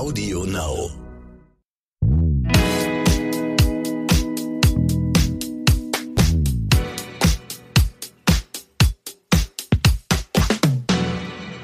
Audio 0.00 0.46
Now. 0.46 0.90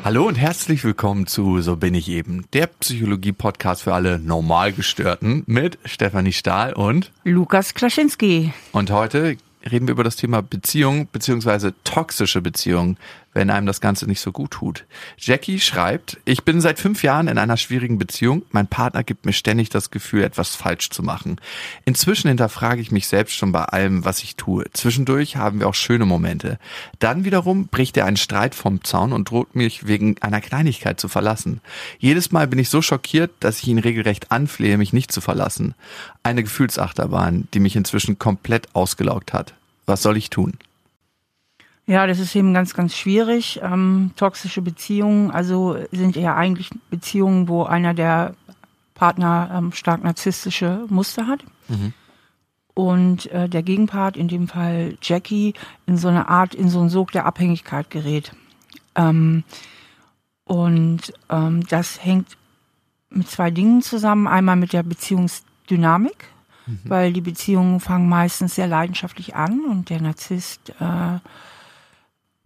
Hallo 0.04 0.28
und 0.28 0.34
herzlich 0.34 0.84
willkommen 0.84 1.26
zu 1.26 1.62
So 1.62 1.76
bin 1.76 1.94
ich 1.94 2.10
eben, 2.10 2.44
der 2.52 2.66
Psychologie-Podcast 2.66 3.84
für 3.84 3.94
alle 3.94 4.18
Normalgestörten 4.18 5.42
mit 5.46 5.78
Stefanie 5.86 6.32
Stahl 6.34 6.74
und 6.74 7.12
Lukas 7.24 7.72
Klaschinski. 7.72 8.52
Und 8.72 8.90
heute 8.90 9.38
reden 9.64 9.88
wir 9.88 9.92
über 9.92 10.04
das 10.04 10.16
Thema 10.16 10.42
Beziehung 10.42 11.08
beziehungsweise 11.10 11.72
toxische 11.84 12.42
Beziehung, 12.42 12.98
wenn 13.36 13.50
einem 13.50 13.66
das 13.66 13.82
Ganze 13.82 14.06
nicht 14.06 14.20
so 14.20 14.32
gut 14.32 14.52
tut. 14.52 14.86
Jackie 15.18 15.60
schreibt, 15.60 16.16
ich 16.24 16.44
bin 16.44 16.62
seit 16.62 16.78
fünf 16.78 17.02
Jahren 17.02 17.28
in 17.28 17.36
einer 17.36 17.58
schwierigen 17.58 17.98
Beziehung. 17.98 18.42
Mein 18.50 18.66
Partner 18.66 19.04
gibt 19.04 19.26
mir 19.26 19.34
ständig 19.34 19.68
das 19.68 19.90
Gefühl, 19.90 20.24
etwas 20.24 20.56
falsch 20.56 20.88
zu 20.88 21.02
machen. 21.02 21.38
Inzwischen 21.84 22.28
hinterfrage 22.28 22.80
ich 22.80 22.90
mich 22.90 23.06
selbst 23.06 23.34
schon 23.34 23.52
bei 23.52 23.64
allem, 23.64 24.06
was 24.06 24.22
ich 24.22 24.36
tue. 24.36 24.64
Zwischendurch 24.72 25.36
haben 25.36 25.60
wir 25.60 25.68
auch 25.68 25.74
schöne 25.74 26.06
Momente. 26.06 26.58
Dann 26.98 27.26
wiederum 27.26 27.66
bricht 27.66 27.98
er 27.98 28.06
einen 28.06 28.16
Streit 28.16 28.54
vom 28.54 28.82
Zaun 28.84 29.12
und 29.12 29.28
droht 29.28 29.54
mich 29.54 29.86
wegen 29.86 30.16
einer 30.22 30.40
Kleinigkeit 30.40 30.98
zu 30.98 31.08
verlassen. 31.08 31.60
Jedes 31.98 32.32
Mal 32.32 32.48
bin 32.48 32.58
ich 32.58 32.70
so 32.70 32.80
schockiert, 32.80 33.32
dass 33.40 33.60
ich 33.60 33.68
ihn 33.68 33.78
regelrecht 33.78 34.32
anflehe, 34.32 34.78
mich 34.78 34.94
nicht 34.94 35.12
zu 35.12 35.20
verlassen. 35.20 35.74
Eine 36.22 36.42
Gefühlsachterbahn, 36.42 37.48
die 37.52 37.60
mich 37.60 37.76
inzwischen 37.76 38.18
komplett 38.18 38.74
ausgelaugt 38.74 39.34
hat. 39.34 39.52
Was 39.84 40.00
soll 40.02 40.16
ich 40.16 40.30
tun? 40.30 40.54
Ja, 41.86 42.06
das 42.06 42.18
ist 42.18 42.34
eben 42.34 42.52
ganz, 42.52 42.74
ganz 42.74 42.96
schwierig. 42.96 43.60
Ähm, 43.62 44.10
toxische 44.16 44.60
Beziehungen, 44.60 45.30
also 45.30 45.76
sind 45.92 46.16
ja 46.16 46.34
eigentlich 46.34 46.70
Beziehungen, 46.90 47.48
wo 47.48 47.62
einer 47.62 47.94
der 47.94 48.34
Partner 48.94 49.50
ähm, 49.54 49.72
stark 49.72 50.02
narzisstische 50.02 50.84
Muster 50.88 51.28
hat. 51.28 51.44
Mhm. 51.68 51.92
Und 52.74 53.30
äh, 53.30 53.48
der 53.48 53.62
Gegenpart, 53.62 54.16
in 54.16 54.26
dem 54.28 54.48
Fall 54.48 54.98
Jackie, 55.00 55.54
in 55.86 55.96
so 55.96 56.08
eine 56.08 56.28
Art, 56.28 56.54
in 56.54 56.68
so 56.68 56.80
einen 56.80 56.88
Sog 56.88 57.12
der 57.12 57.24
Abhängigkeit 57.24 57.88
gerät. 57.88 58.32
Ähm, 58.96 59.44
und 60.44 61.12
ähm, 61.30 61.66
das 61.68 62.04
hängt 62.04 62.36
mit 63.10 63.30
zwei 63.30 63.50
Dingen 63.50 63.80
zusammen. 63.80 64.26
Einmal 64.26 64.56
mit 64.56 64.72
der 64.72 64.82
Beziehungsdynamik, 64.82 66.26
mhm. 66.66 66.80
weil 66.84 67.12
die 67.12 67.20
Beziehungen 67.20 67.78
fangen 67.78 68.08
meistens 68.08 68.56
sehr 68.56 68.66
leidenschaftlich 68.66 69.36
an 69.36 69.64
und 69.64 69.88
der 69.88 70.02
Narzisst 70.02 70.70
äh, 70.80 71.18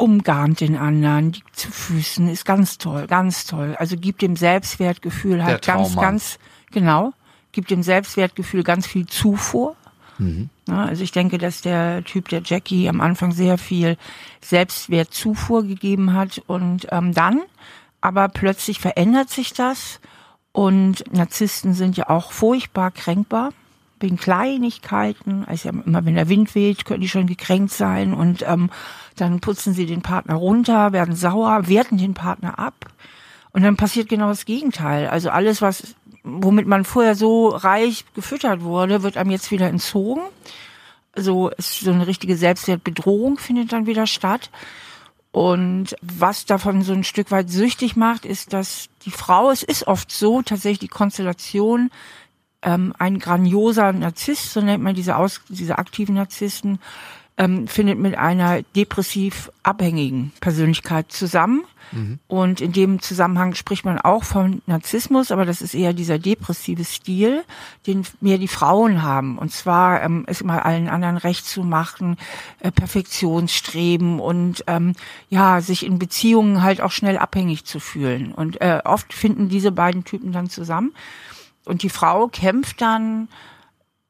umgarnt 0.00 0.60
den 0.60 0.76
anderen, 0.76 1.32
liegt 1.32 1.56
zu 1.56 1.70
Füßen, 1.70 2.28
ist 2.28 2.44
ganz 2.44 2.78
toll, 2.78 3.06
ganz 3.06 3.44
toll. 3.44 3.76
Also 3.78 3.96
gibt 3.96 4.22
dem 4.22 4.36
Selbstwertgefühl 4.36 5.44
halt 5.44 5.64
ganz, 5.66 5.94
ganz, 5.94 6.38
genau, 6.72 7.12
gibt 7.52 7.70
dem 7.70 7.82
Selbstwertgefühl 7.82 8.62
ganz 8.62 8.86
viel 8.86 9.06
Zufuhr. 9.06 9.76
Mhm. 10.18 10.48
Ja, 10.68 10.84
also 10.84 11.02
ich 11.02 11.12
denke, 11.12 11.38
dass 11.38 11.60
der 11.60 12.02
Typ 12.04 12.28
der 12.28 12.42
Jackie 12.44 12.88
am 12.88 13.00
Anfang 13.00 13.32
sehr 13.32 13.58
viel 13.58 13.96
Selbstwertzufuhr 14.40 15.64
gegeben 15.64 16.14
hat 16.14 16.42
und 16.46 16.86
ähm, 16.90 17.12
dann, 17.12 17.40
aber 18.00 18.28
plötzlich 18.28 18.80
verändert 18.80 19.28
sich 19.28 19.52
das 19.52 20.00
und 20.52 21.04
Narzissten 21.12 21.74
sind 21.74 21.96
ja 21.96 22.08
auch 22.08 22.32
furchtbar 22.32 22.90
kränkbar 22.90 23.52
wegen 24.00 24.16
Kleinigkeiten. 24.16 25.44
Also 25.46 25.68
immer 25.68 26.04
wenn 26.04 26.14
der 26.14 26.28
Wind 26.28 26.54
weht, 26.54 26.84
können 26.84 27.00
die 27.00 27.08
schon 27.08 27.26
gekränkt 27.26 27.72
sein 27.72 28.14
und 28.14 28.44
ähm, 28.46 28.70
dann 29.16 29.40
putzen 29.40 29.74
sie 29.74 29.86
den 29.86 30.02
Partner 30.02 30.34
runter, 30.34 30.92
werden 30.92 31.14
sauer, 31.14 31.68
werten 31.68 31.98
den 31.98 32.14
Partner 32.14 32.58
ab. 32.58 32.86
Und 33.52 33.62
dann 33.62 33.76
passiert 33.76 34.08
genau 34.08 34.28
das 34.28 34.44
Gegenteil. 34.44 35.08
Also 35.08 35.30
alles, 35.30 35.60
was, 35.60 35.94
womit 36.22 36.66
man 36.66 36.84
vorher 36.84 37.14
so 37.14 37.48
reich 37.48 38.04
gefüttert 38.14 38.62
wurde, 38.62 39.02
wird 39.02 39.16
einem 39.16 39.30
jetzt 39.30 39.50
wieder 39.50 39.68
entzogen. 39.68 40.22
Also 41.12 41.48
ist 41.50 41.80
so 41.80 41.90
eine 41.90 42.06
richtige 42.06 42.36
Selbstwertbedrohung 42.36 43.38
findet 43.38 43.72
dann 43.72 43.86
wieder 43.86 44.06
statt. 44.06 44.50
Und 45.32 45.94
was 46.02 46.44
davon 46.44 46.82
so 46.82 46.92
ein 46.92 47.04
Stück 47.04 47.30
weit 47.30 47.50
süchtig 47.50 47.96
macht, 47.96 48.24
ist, 48.24 48.52
dass 48.52 48.88
die 49.04 49.12
Frau, 49.12 49.50
es 49.50 49.62
ist 49.62 49.86
oft 49.86 50.10
so, 50.10 50.42
tatsächlich 50.42 50.80
die 50.80 50.88
Konstellation, 50.88 51.90
ähm, 52.62 52.94
ein 52.98 53.18
grandioser 53.18 53.92
Narzisst, 53.92 54.52
so 54.52 54.60
nennt 54.60 54.82
man 54.82 54.94
diese, 54.94 55.16
aus, 55.16 55.40
diese 55.48 55.78
aktiven 55.78 56.14
Narzissten, 56.14 56.78
ähm, 57.40 57.66
findet 57.68 57.98
mit 57.98 58.18
einer 58.18 58.62
depressiv 58.76 59.50
abhängigen 59.62 60.30
Persönlichkeit 60.40 61.10
zusammen. 61.10 61.64
Mhm. 61.92 62.18
Und 62.28 62.60
in 62.60 62.72
dem 62.72 63.00
Zusammenhang 63.00 63.54
spricht 63.54 63.86
man 63.86 63.98
auch 63.98 64.24
von 64.24 64.60
Narzissmus, 64.66 65.32
aber 65.32 65.46
das 65.46 65.62
ist 65.62 65.74
eher 65.74 65.94
dieser 65.94 66.18
depressive 66.18 66.84
Stil, 66.84 67.42
den 67.86 68.04
mehr 68.20 68.36
die 68.36 68.46
Frauen 68.46 69.02
haben. 69.02 69.38
Und 69.38 69.52
zwar 69.52 70.02
ähm, 70.02 70.24
es 70.26 70.42
immer 70.42 70.66
allen 70.66 70.88
anderen 70.88 71.16
recht 71.16 71.46
zu 71.46 71.62
machen, 71.62 72.18
äh, 72.60 72.70
Perfektionsstreben 72.70 74.20
und 74.20 74.62
ähm, 74.66 74.92
ja, 75.30 75.62
sich 75.62 75.86
in 75.86 75.98
Beziehungen 75.98 76.62
halt 76.62 76.82
auch 76.82 76.92
schnell 76.92 77.16
abhängig 77.16 77.64
zu 77.64 77.80
fühlen. 77.80 78.32
Und 78.32 78.60
äh, 78.60 78.82
oft 78.84 79.14
finden 79.14 79.48
diese 79.48 79.72
beiden 79.72 80.04
Typen 80.04 80.32
dann 80.32 80.50
zusammen. 80.50 80.92
Und 81.70 81.82
die 81.84 81.88
Frau 81.88 82.26
kämpft 82.26 82.80
dann 82.80 83.28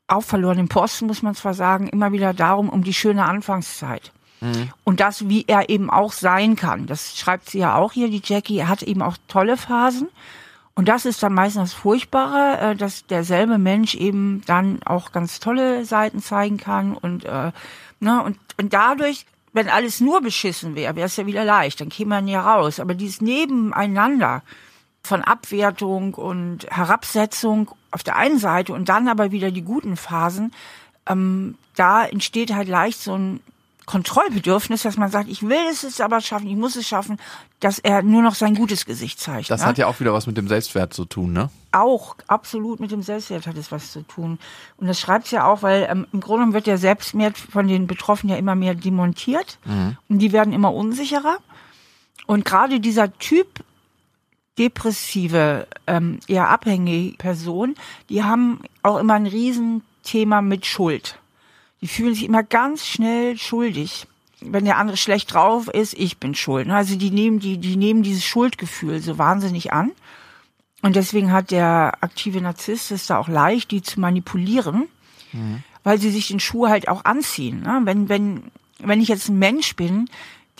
auf 0.08 0.24
verlorenen 0.24 0.68
Posten, 0.68 1.06
muss 1.06 1.22
man 1.22 1.34
zwar 1.34 1.54
sagen, 1.54 1.88
immer 1.88 2.10
wieder 2.10 2.32
darum, 2.32 2.68
um 2.68 2.82
die 2.82 2.94
schöne 2.94 3.26
Anfangszeit. 3.26 4.12
Mhm. 4.40 4.70
Und 4.82 5.00
das, 5.00 5.28
wie 5.28 5.44
er 5.46 5.68
eben 5.68 5.90
auch 5.90 6.12
sein 6.12 6.56
kann. 6.56 6.86
Das 6.86 7.18
schreibt 7.18 7.50
sie 7.50 7.58
ja 7.58 7.76
auch 7.76 7.92
hier, 7.92 8.08
die 8.08 8.22
Jackie. 8.24 8.58
Er 8.58 8.68
hat 8.68 8.82
eben 8.82 9.02
auch 9.02 9.16
tolle 9.28 9.56
Phasen. 9.56 10.08
Und 10.74 10.88
das 10.88 11.04
ist 11.04 11.22
dann 11.22 11.34
meistens 11.34 11.72
das 11.72 11.80
Furchtbare, 11.80 12.70
äh, 12.70 12.76
dass 12.76 13.06
derselbe 13.06 13.58
Mensch 13.58 13.94
eben 13.94 14.42
dann 14.46 14.82
auch 14.84 15.12
ganz 15.12 15.38
tolle 15.38 15.84
Seiten 15.84 16.20
zeigen 16.20 16.56
kann. 16.56 16.94
Und, 16.94 17.26
äh, 17.26 17.52
ne, 18.00 18.22
und, 18.22 18.38
und 18.58 18.72
dadurch, 18.72 19.26
wenn 19.52 19.68
alles 19.68 20.00
nur 20.00 20.22
beschissen 20.22 20.74
wäre, 20.74 20.96
wäre 20.96 21.06
es 21.06 21.16
ja 21.16 21.26
wieder 21.26 21.44
leicht, 21.44 21.82
dann 21.82 21.90
käme 21.90 22.08
man 22.08 22.26
ja 22.26 22.40
raus. 22.40 22.80
Aber 22.80 22.94
dieses 22.94 23.20
Nebeneinander, 23.20 24.42
von 25.02 25.22
Abwertung 25.22 26.14
und 26.14 26.66
Herabsetzung 26.70 27.70
auf 27.90 28.02
der 28.02 28.16
einen 28.16 28.38
Seite 28.38 28.72
und 28.72 28.88
dann 28.88 29.08
aber 29.08 29.32
wieder 29.32 29.50
die 29.50 29.62
guten 29.62 29.96
Phasen, 29.96 30.52
ähm, 31.06 31.56
da 31.74 32.04
entsteht 32.04 32.54
halt 32.54 32.68
leicht 32.68 33.00
so 33.00 33.16
ein 33.16 33.40
Kontrollbedürfnis, 33.90 34.82
dass 34.82 34.96
man 34.96 35.10
sagt, 35.10 35.28
ich 35.28 35.42
will 35.42 35.66
es 35.68 35.82
jetzt 35.82 36.00
aber 36.00 36.20
schaffen, 36.20 36.46
ich 36.46 36.54
muss 36.54 36.76
es 36.76 36.86
schaffen, 36.86 37.18
dass 37.58 37.80
er 37.80 38.02
nur 38.02 38.22
noch 38.22 38.36
sein 38.36 38.54
gutes 38.54 38.86
Gesicht 38.86 39.18
zeigt. 39.18 39.50
Das 39.50 39.62
ne? 39.62 39.66
hat 39.66 39.78
ja 39.78 39.88
auch 39.88 39.98
wieder 39.98 40.12
was 40.12 40.28
mit 40.28 40.36
dem 40.36 40.46
Selbstwert 40.46 40.94
zu 40.94 41.06
tun, 41.06 41.32
ne? 41.32 41.50
Auch, 41.72 42.14
absolut 42.28 42.78
mit 42.78 42.92
dem 42.92 43.02
Selbstwert 43.02 43.48
hat 43.48 43.56
es 43.56 43.72
was 43.72 43.90
zu 43.90 44.02
tun. 44.02 44.38
Und 44.76 44.86
das 44.86 45.00
schreibt 45.00 45.24
es 45.24 45.32
ja 45.32 45.44
auch, 45.44 45.62
weil 45.62 45.88
ähm, 45.90 46.06
im 46.12 46.20
Grunde 46.20 46.52
wird 46.52 46.68
der 46.68 46.78
Selbstwert 46.78 47.36
von 47.36 47.66
den 47.66 47.88
Betroffenen 47.88 48.34
ja 48.34 48.38
immer 48.38 48.54
mehr 48.54 48.76
demontiert 48.76 49.58
mhm. 49.64 49.96
und 50.08 50.20
die 50.20 50.30
werden 50.30 50.52
immer 50.52 50.72
unsicherer. 50.72 51.38
Und 52.28 52.44
gerade 52.44 52.78
dieser 52.78 53.12
Typ 53.18 53.64
depressive, 54.58 55.66
ähm, 55.86 56.20
eher 56.28 56.48
abhängige 56.48 57.16
Personen, 57.16 57.74
die 58.08 58.22
haben 58.22 58.60
auch 58.82 58.98
immer 58.98 59.14
ein 59.14 59.26
Riesenthema 59.26 60.42
mit 60.42 60.66
Schuld. 60.66 61.18
Die 61.80 61.88
fühlen 61.88 62.14
sich 62.14 62.24
immer 62.24 62.42
ganz 62.42 62.86
schnell 62.86 63.38
schuldig. 63.38 64.06
Wenn 64.42 64.64
der 64.64 64.78
andere 64.78 64.96
schlecht 64.96 65.32
drauf 65.32 65.68
ist, 65.68 65.94
ich 65.94 66.18
bin 66.18 66.34
schuld. 66.34 66.68
Also 66.68 66.96
die 66.96 67.10
nehmen, 67.10 67.40
die, 67.40 67.58
die 67.58 67.76
nehmen 67.76 68.02
dieses 68.02 68.24
Schuldgefühl 68.24 69.00
so 69.00 69.18
wahnsinnig 69.18 69.72
an. 69.72 69.92
Und 70.82 70.96
deswegen 70.96 71.32
hat 71.32 71.50
der 71.50 71.98
aktive 72.00 72.40
Narzisst 72.40 72.90
es 72.90 73.06
da 73.06 73.18
auch 73.18 73.28
leicht, 73.28 73.70
die 73.70 73.82
zu 73.82 74.00
manipulieren, 74.00 74.88
mhm. 75.32 75.62
weil 75.84 75.98
sie 75.98 76.10
sich 76.10 76.28
den 76.28 76.40
Schuh 76.40 76.68
halt 76.68 76.88
auch 76.88 77.04
anziehen. 77.04 77.62
Ne? 77.62 77.80
Wenn, 77.84 78.08
wenn, 78.08 78.42
wenn 78.78 79.00
ich 79.00 79.08
jetzt 79.08 79.28
ein 79.28 79.38
Mensch 79.38 79.76
bin, 79.76 80.08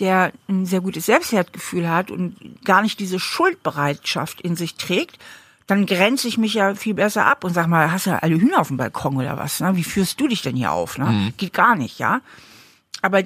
der 0.01 0.33
ein 0.49 0.65
sehr 0.65 0.81
gutes 0.81 1.05
Selbstwertgefühl 1.05 1.87
hat 1.87 2.11
und 2.11 2.35
gar 2.65 2.81
nicht 2.81 2.99
diese 2.99 3.19
Schuldbereitschaft 3.19 4.41
in 4.41 4.55
sich 4.55 4.75
trägt, 4.75 5.19
dann 5.67 5.85
grenze 5.85 6.27
ich 6.27 6.37
mich 6.37 6.55
ja 6.55 6.75
viel 6.75 6.95
besser 6.95 7.25
ab 7.25 7.43
und 7.43 7.53
sag 7.53 7.67
mal, 7.67 7.91
hast 7.91 8.07
du 8.07 8.21
alle 8.21 8.35
Hühner 8.35 8.59
auf 8.59 8.67
dem 8.67 8.77
Balkon 8.77 9.15
oder 9.15 9.37
was? 9.37 9.59
Ne? 9.61 9.75
Wie 9.75 9.83
führst 9.83 10.19
du 10.19 10.27
dich 10.27 10.41
denn 10.41 10.55
hier 10.55 10.71
auf? 10.71 10.97
Ne? 10.97 11.05
Mhm. 11.05 11.33
Geht 11.37 11.53
gar 11.53 11.75
nicht, 11.75 11.99
ja. 11.99 12.19
Aber 13.01 13.21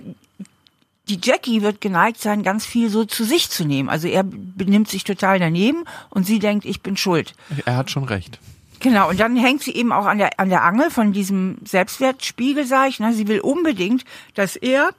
die 1.07 1.19
Jackie 1.21 1.61
wird 1.61 1.81
geneigt 1.81 2.19
sein, 2.19 2.43
ganz 2.43 2.65
viel 2.65 2.89
so 2.89 3.05
zu 3.05 3.23
sich 3.23 3.49
zu 3.49 3.63
nehmen. 3.63 3.89
Also 3.89 4.07
er 4.07 4.23
benimmt 4.23 4.89
sich 4.89 5.03
total 5.05 5.39
daneben 5.39 5.85
und 6.09 6.25
sie 6.25 6.39
denkt, 6.39 6.65
ich 6.65 6.81
bin 6.81 6.97
schuld. 6.97 7.33
Er 7.65 7.77
hat 7.77 7.89
schon 7.89 8.03
recht. 8.03 8.39
Genau, 8.81 9.09
und 9.09 9.19
dann 9.19 9.37
hängt 9.37 9.63
sie 9.63 9.73
eben 9.73 9.91
auch 9.91 10.05
an 10.05 10.17
der, 10.17 10.39
an 10.39 10.49
der 10.49 10.63
Angel 10.63 10.91
von 10.91 11.13
diesem 11.13 11.57
Selbstwertspiegel, 11.63 12.65
sag 12.65 12.89
ich. 12.89 12.99
Ne? 12.99 13.13
Sie 13.13 13.27
will 13.27 13.39
unbedingt, 13.39 14.03
dass 14.33 14.55
er 14.55 14.93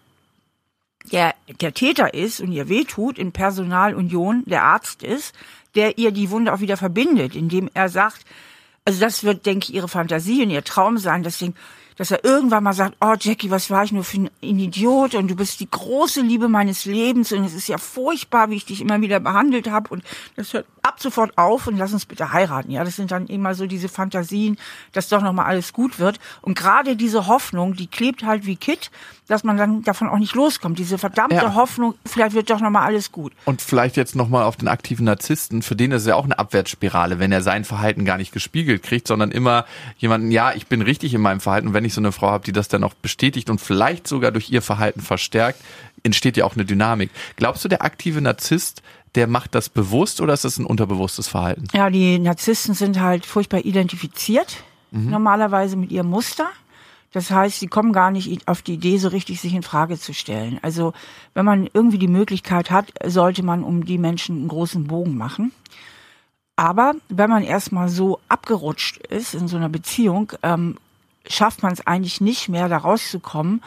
der, 1.13 1.35
der 1.61 1.75
Täter 1.75 2.15
ist 2.15 2.41
und 2.41 2.53
ihr 2.53 2.69
wehtut 2.69 3.19
in 3.19 3.33
Personalunion, 3.33 4.45
der 4.47 4.63
Arzt 4.63 5.03
ist, 5.03 5.35
der 5.75 5.99
ihr 5.99 6.11
die 6.11 6.31
Wunde 6.31 6.53
auch 6.53 6.61
wieder 6.61 6.77
verbindet, 6.77 7.35
indem 7.35 7.71
er 7.75 7.89
sagt, 7.89 8.25
also 8.85 9.01
das 9.01 9.25
wird, 9.25 9.47
denke 9.47 9.65
ich, 9.65 9.75
ihre 9.75 9.89
Fantasie 9.89 10.43
und 10.43 10.51
ihr 10.51 10.65
Traum 10.65 10.97
sein, 10.99 11.23
dass, 11.23 11.45
dass 11.97 12.11
er 12.11 12.25
irgendwann 12.25 12.63
mal 12.63 12.73
sagt, 12.73 12.97
oh 13.01 13.15
Jackie, 13.19 13.51
was 13.51 13.69
war 13.71 13.85
ich 13.85 13.93
nur 13.93 14.05
für 14.05 14.19
ein 14.19 14.31
Idiot 14.41 15.15
und 15.15 15.29
du 15.29 15.37
bist 15.37 15.61
die 15.61 15.71
große 15.71 16.21
Liebe 16.23 16.49
meines 16.49 16.85
Lebens 16.85 17.33
und 17.33 17.45
es 17.45 17.55
ist 17.55 17.69
ja 17.69 17.79
furchtbar, 17.79 18.51
wie 18.51 18.57
ich 18.57 18.65
dich 18.65 18.81
immer 18.81 19.01
wieder 19.01 19.21
behandelt 19.21 19.69
habe 19.71 19.91
und 19.91 20.05
das 20.37 20.53
hört 20.53 20.67
ab 20.87 21.01
sofort 21.01 21.37
auf 21.37 21.67
und 21.67 21.77
lass 21.77 21.93
uns 21.93 22.07
bitte 22.07 22.33
heiraten. 22.33 22.71
Ja, 22.71 22.85
das 22.85 22.97
sind 22.97 23.11
dann 23.11 23.27
immer 23.27 23.55
so 23.55 23.67
diese 23.67 23.89
Fantasien, 23.89 24.57
dass 24.93 25.09
doch 25.09 25.23
nochmal 25.23 25.47
alles 25.47 25.73
gut 25.73 25.99
wird. 25.99 26.19
Und 26.43 26.57
gerade 26.57 26.97
diese 26.97 27.27
Hoffnung, 27.27 27.75
die 27.75 27.87
klebt 27.87 28.25
halt 28.25 28.47
wie 28.47 28.57
Kit, 28.57 28.91
dass 29.27 29.43
man 29.43 29.57
dann 29.57 29.83
davon 29.83 30.09
auch 30.09 30.19
nicht 30.19 30.35
loskommt. 30.35 30.79
Diese 30.79 30.99
verdammte 30.99 31.37
ja. 31.37 31.55
Hoffnung, 31.55 31.95
vielleicht 32.05 32.35
wird 32.35 32.51
doch 32.51 32.61
nochmal 32.61 32.85
alles 32.85 33.11
gut. 33.11 33.33
Und 33.45 33.61
vielleicht 33.61 33.97
jetzt 33.97 34.15
nochmal 34.15 34.45
auf 34.45 34.57
den 34.57 34.69
aktiven 34.69 35.05
Narzissten, 35.05 35.63
für 35.63 35.75
den 35.75 35.91
ist 35.93 36.03
es 36.03 36.09
ja 36.09 36.15
auch 36.15 36.25
eine 36.25 36.39
Abwärtsspirale, 36.39 37.19
wenn 37.19 37.33
er 37.33 37.43
sein 37.43 37.65
Verhalten 37.65 38.05
gar 38.05 38.19
nicht 38.19 38.33
gespiegelt 38.33 38.83
kriegt, 38.83 39.09
sondern 39.09 39.33
immer 39.33 39.65
jemanden, 39.99 40.31
ja, 40.31 40.53
ich 40.53 40.69
bin 40.69 40.83
richtig 40.83 41.13
in 41.15 41.21
meinem 41.21 41.41
Verhalten. 41.41 41.69
Und 41.69 41.75
wenn 41.75 41.85
ich 41.85 41.95
so 41.95 42.01
eine 42.01 42.13
Frau 42.13 42.31
habe, 42.31 42.45
die 42.45 42.53
das 42.53 42.69
dann 42.69 42.85
auch 42.85 42.95
bestätigt 42.95 43.51
und 43.51 43.61
vielleicht 43.61 44.07
sogar 44.07 44.31
durch 44.31 44.51
ihr 44.51 44.63
Verhalten 44.63 45.01
verstärkt, 45.01 45.61
entsteht 46.03 46.37
ja 46.37 46.45
auch 46.45 46.55
eine 46.55 46.65
Dynamik. 46.65 47.11
Glaubst 47.35 47.65
du, 47.65 47.69
der 47.69 47.83
aktive 47.83 48.21
Narzisst, 48.21 48.83
der 49.17 49.27
macht 49.27 49.55
das 49.55 49.69
bewusst 49.69 50.21
oder 50.21 50.35
ist 50.35 50.45
das 50.45 50.59
ein 50.59 50.67
unterbewusstes 50.67 51.27
Verhalten? 51.27 51.65
Ja, 51.73 51.91
die 51.91 52.19
Narzissten 52.19 52.75
sind 52.75 53.01
halt 53.01 53.27
furchtbar 53.27 53.65
identifiziert, 53.65 54.63
mhm. 54.91 55.11
normalerweise 55.11 55.77
mit 55.77 55.91
ihrem 55.91 56.11
Muster. 56.11 56.47
Das 57.13 57.31
heißt, 57.31 57.61
sie 57.61 57.67
kommen 57.67 57.93
gar 57.93 58.11
nicht 58.11 58.47
auf 58.47 58.61
die 58.61 58.75
Idee, 58.75 58.99
so 58.99 59.09
richtig 59.09 59.41
sich 59.41 59.55
in 59.55 59.63
Frage 59.63 59.99
zu 59.99 60.13
stellen. 60.13 60.59
Also, 60.61 60.93
wenn 61.33 61.47
man 61.47 61.67
irgendwie 61.73 61.99
die 61.99 62.09
Möglichkeit 62.09 62.71
hat, 62.71 62.93
sollte 63.05 63.43
man 63.43 63.65
um 63.65 63.87
die 63.87 63.97
Menschen 63.97 64.37
einen 64.37 64.49
großen 64.49 64.87
Bogen 64.87 65.17
machen. 65.17 65.53
Aber 66.57 66.95
wenn 67.09 67.31
man 67.31 67.43
erstmal 67.43 67.89
so 67.89 68.21
abgerutscht 68.29 68.99
ist 68.99 69.35
in 69.35 69.49
so 69.49 69.57
einer 69.57 69.69
Beziehung, 69.69 70.33
ähm, 70.43 70.77
schafft 71.27 71.63
man 71.63 71.73
es 71.73 71.87
eigentlich 71.87 72.21
nicht 72.21 72.49
mehr, 72.49 72.69
da 72.69 72.79
rauszukommen. 72.79 73.63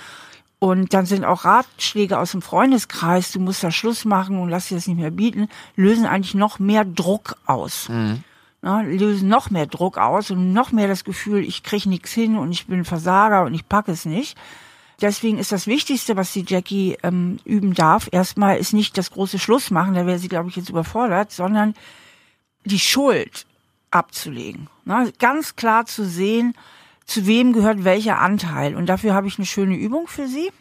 Und 0.59 0.93
dann 0.93 1.05
sind 1.05 1.23
auch 1.23 1.45
Ratschläge 1.45 2.19
aus 2.19 2.31
dem 2.31 2.41
Freundeskreis, 2.41 3.31
du 3.31 3.39
musst 3.39 3.63
da 3.63 3.71
Schluss 3.71 4.03
machen 4.03 4.39
und 4.39 4.49
lass 4.49 4.67
dir 4.67 4.75
das 4.75 4.87
nicht 4.87 4.99
mehr 4.99 5.11
bieten, 5.11 5.47
lösen 5.77 6.05
eigentlich 6.05 6.35
noch 6.35 6.59
mehr 6.59 6.83
Druck 6.83 7.37
aus. 7.45 7.87
Mhm. 7.87 8.23
Na, 8.61 8.81
lösen 8.81 9.29
noch 9.29 9.49
mehr 9.49 9.67
Druck 9.67 9.97
aus 9.97 10.31
und 10.31 10.51
noch 10.51 10.73
mehr 10.73 10.89
das 10.89 11.05
Gefühl, 11.05 11.45
ich 11.45 11.63
krieg 11.63 11.85
nichts 11.85 12.11
hin 12.11 12.37
und 12.37 12.51
ich 12.51 12.67
bin 12.67 12.83
Versager 12.83 13.45
und 13.45 13.53
ich 13.53 13.69
packe 13.69 13.93
es 13.93 14.03
nicht. 14.03 14.37
Deswegen 14.99 15.37
ist 15.37 15.53
das 15.53 15.65
Wichtigste, 15.65 16.17
was 16.17 16.33
die 16.33 16.43
Jackie 16.45 16.97
ähm, 17.03 17.39
üben 17.45 17.73
darf, 17.73 18.09
erstmal 18.11 18.57
ist 18.57 18.73
nicht 18.73 18.97
das 18.97 19.11
große 19.11 19.39
Schluss 19.39 19.71
machen, 19.71 19.93
da 19.93 20.05
wäre 20.05 20.19
sie, 20.19 20.27
glaube 20.27 20.49
ich, 20.49 20.57
jetzt 20.57 20.69
überfordert, 20.69 21.31
sondern 21.31 21.73
die 22.65 22.79
Schuld 22.79 23.45
abzulegen. 23.91 24.67
Na, 24.83 25.07
ganz 25.19 25.55
klar 25.55 25.85
zu 25.85 26.05
sehen, 26.05 26.53
zu 27.09 27.25
wem 27.25 27.53
gehört 27.53 27.83
welcher 27.83 28.19
Anteil. 28.19 28.75
Und 28.75 28.85
dafür 28.85 29.13
habe 29.13 29.27
ich 29.27 29.37
eine 29.37 29.45
schöne 29.45 29.75
Übung 29.75 30.07
für 30.07 30.27
Sie. 30.27 30.51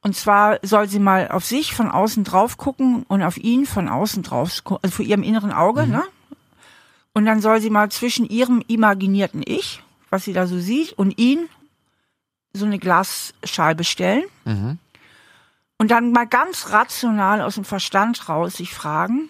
Und 0.00 0.16
zwar 0.16 0.58
soll 0.62 0.88
sie 0.88 1.00
mal 1.00 1.28
auf 1.28 1.44
sich 1.44 1.74
von 1.74 1.90
außen 1.90 2.24
drauf 2.24 2.56
gucken 2.56 3.04
und 3.08 3.22
auf 3.22 3.36
ihn 3.36 3.66
von 3.66 3.88
außen 3.88 4.22
drauf, 4.22 4.62
also 4.64 4.96
vor 4.96 5.04
ihrem 5.04 5.22
inneren 5.22 5.52
Auge, 5.52 5.84
mhm. 5.86 5.92
ne? 5.92 6.04
Und 7.12 7.26
dann 7.26 7.40
soll 7.40 7.60
sie 7.60 7.70
mal 7.70 7.90
zwischen 7.90 8.26
ihrem 8.28 8.62
imaginierten 8.68 9.42
Ich, 9.44 9.82
was 10.08 10.24
sie 10.24 10.32
da 10.32 10.46
so 10.46 10.58
sieht, 10.58 10.92
und 10.92 11.18
ihn 11.18 11.48
so 12.52 12.64
eine 12.64 12.78
Glasscheibe 12.78 13.82
stellen. 13.82 14.24
Mhm. 14.44 14.78
Und 15.78 15.90
dann 15.90 16.12
mal 16.12 16.26
ganz 16.26 16.70
rational 16.70 17.42
aus 17.42 17.56
dem 17.56 17.64
Verstand 17.64 18.28
raus 18.28 18.56
sich 18.56 18.72
fragen, 18.72 19.28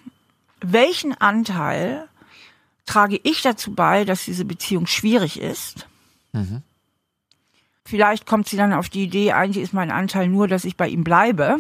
welchen 0.61 1.15
Anteil 1.15 2.09
trage 2.89 3.21
ich 3.23 3.43
dazu 3.43 3.75
bei, 3.75 4.05
dass 4.05 4.25
diese 4.25 4.45
Beziehung 4.45 4.87
schwierig 4.87 5.39
ist. 5.39 5.87
Mhm. 6.33 6.63
Vielleicht 7.85 8.27
kommt 8.27 8.49
sie 8.49 8.57
dann 8.57 8.73
auf 8.73 8.89
die 8.89 9.05
Idee, 9.05 9.33
eigentlich 9.33 9.63
ist 9.63 9.73
mein 9.73 9.91
Anteil 9.91 10.29
nur, 10.29 10.49
dass 10.49 10.65
ich 10.65 10.77
bei 10.77 10.89
ihm 10.89 11.05
bleibe. 11.05 11.59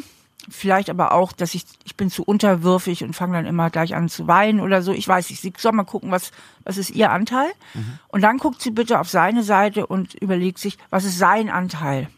Vielleicht 0.50 0.88
aber 0.88 1.12
auch, 1.12 1.32
dass 1.32 1.54
ich, 1.54 1.64
ich 1.84 1.96
bin 1.96 2.10
zu 2.10 2.22
unterwürfig 2.22 3.04
und 3.04 3.14
fange 3.14 3.34
dann 3.34 3.46
immer 3.46 3.68
gleich 3.68 3.94
an 3.94 4.08
zu 4.08 4.26
weinen 4.26 4.60
oder 4.60 4.80
so. 4.80 4.92
Ich 4.92 5.06
weiß 5.06 5.28
nicht. 5.28 5.42
Sie 5.42 5.52
soll 5.58 5.72
mal 5.72 5.84
gucken, 5.84 6.10
was, 6.10 6.32
was 6.64 6.78
ist 6.78 6.90
ihr 6.90 7.10
Anteil? 7.10 7.50
Mhm. 7.74 7.98
Und 8.08 8.22
dann 8.22 8.38
guckt 8.38 8.62
sie 8.62 8.70
bitte 8.70 8.98
auf 8.98 9.10
seine 9.10 9.42
Seite 9.42 9.86
und 9.86 10.14
überlegt 10.14 10.58
sich, 10.58 10.78
was 10.88 11.04
ist 11.04 11.18
sein 11.18 11.50
Anteil? 11.50 12.08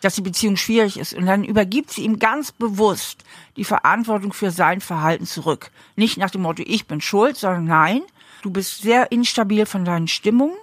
Dass 0.00 0.14
die 0.14 0.22
Beziehung 0.22 0.56
schwierig 0.56 0.98
ist. 0.98 1.12
Und 1.12 1.26
dann 1.26 1.44
übergibt 1.44 1.90
sie 1.90 2.02
ihm 2.02 2.18
ganz 2.18 2.52
bewusst 2.52 3.24
die 3.56 3.64
Verantwortung 3.64 4.32
für 4.32 4.50
sein 4.50 4.80
Verhalten 4.80 5.26
zurück. 5.26 5.70
Nicht 5.96 6.16
nach 6.16 6.30
dem 6.30 6.42
Motto, 6.42 6.62
ich 6.64 6.86
bin 6.86 7.02
schuld, 7.02 7.36
sondern 7.36 7.64
nein, 7.64 8.02
Du 8.42 8.50
bist 8.50 8.82
sehr 8.82 9.10
instabil 9.12 9.66
von 9.66 9.84
deinen 9.84 10.08
Stimmungen. 10.08 10.56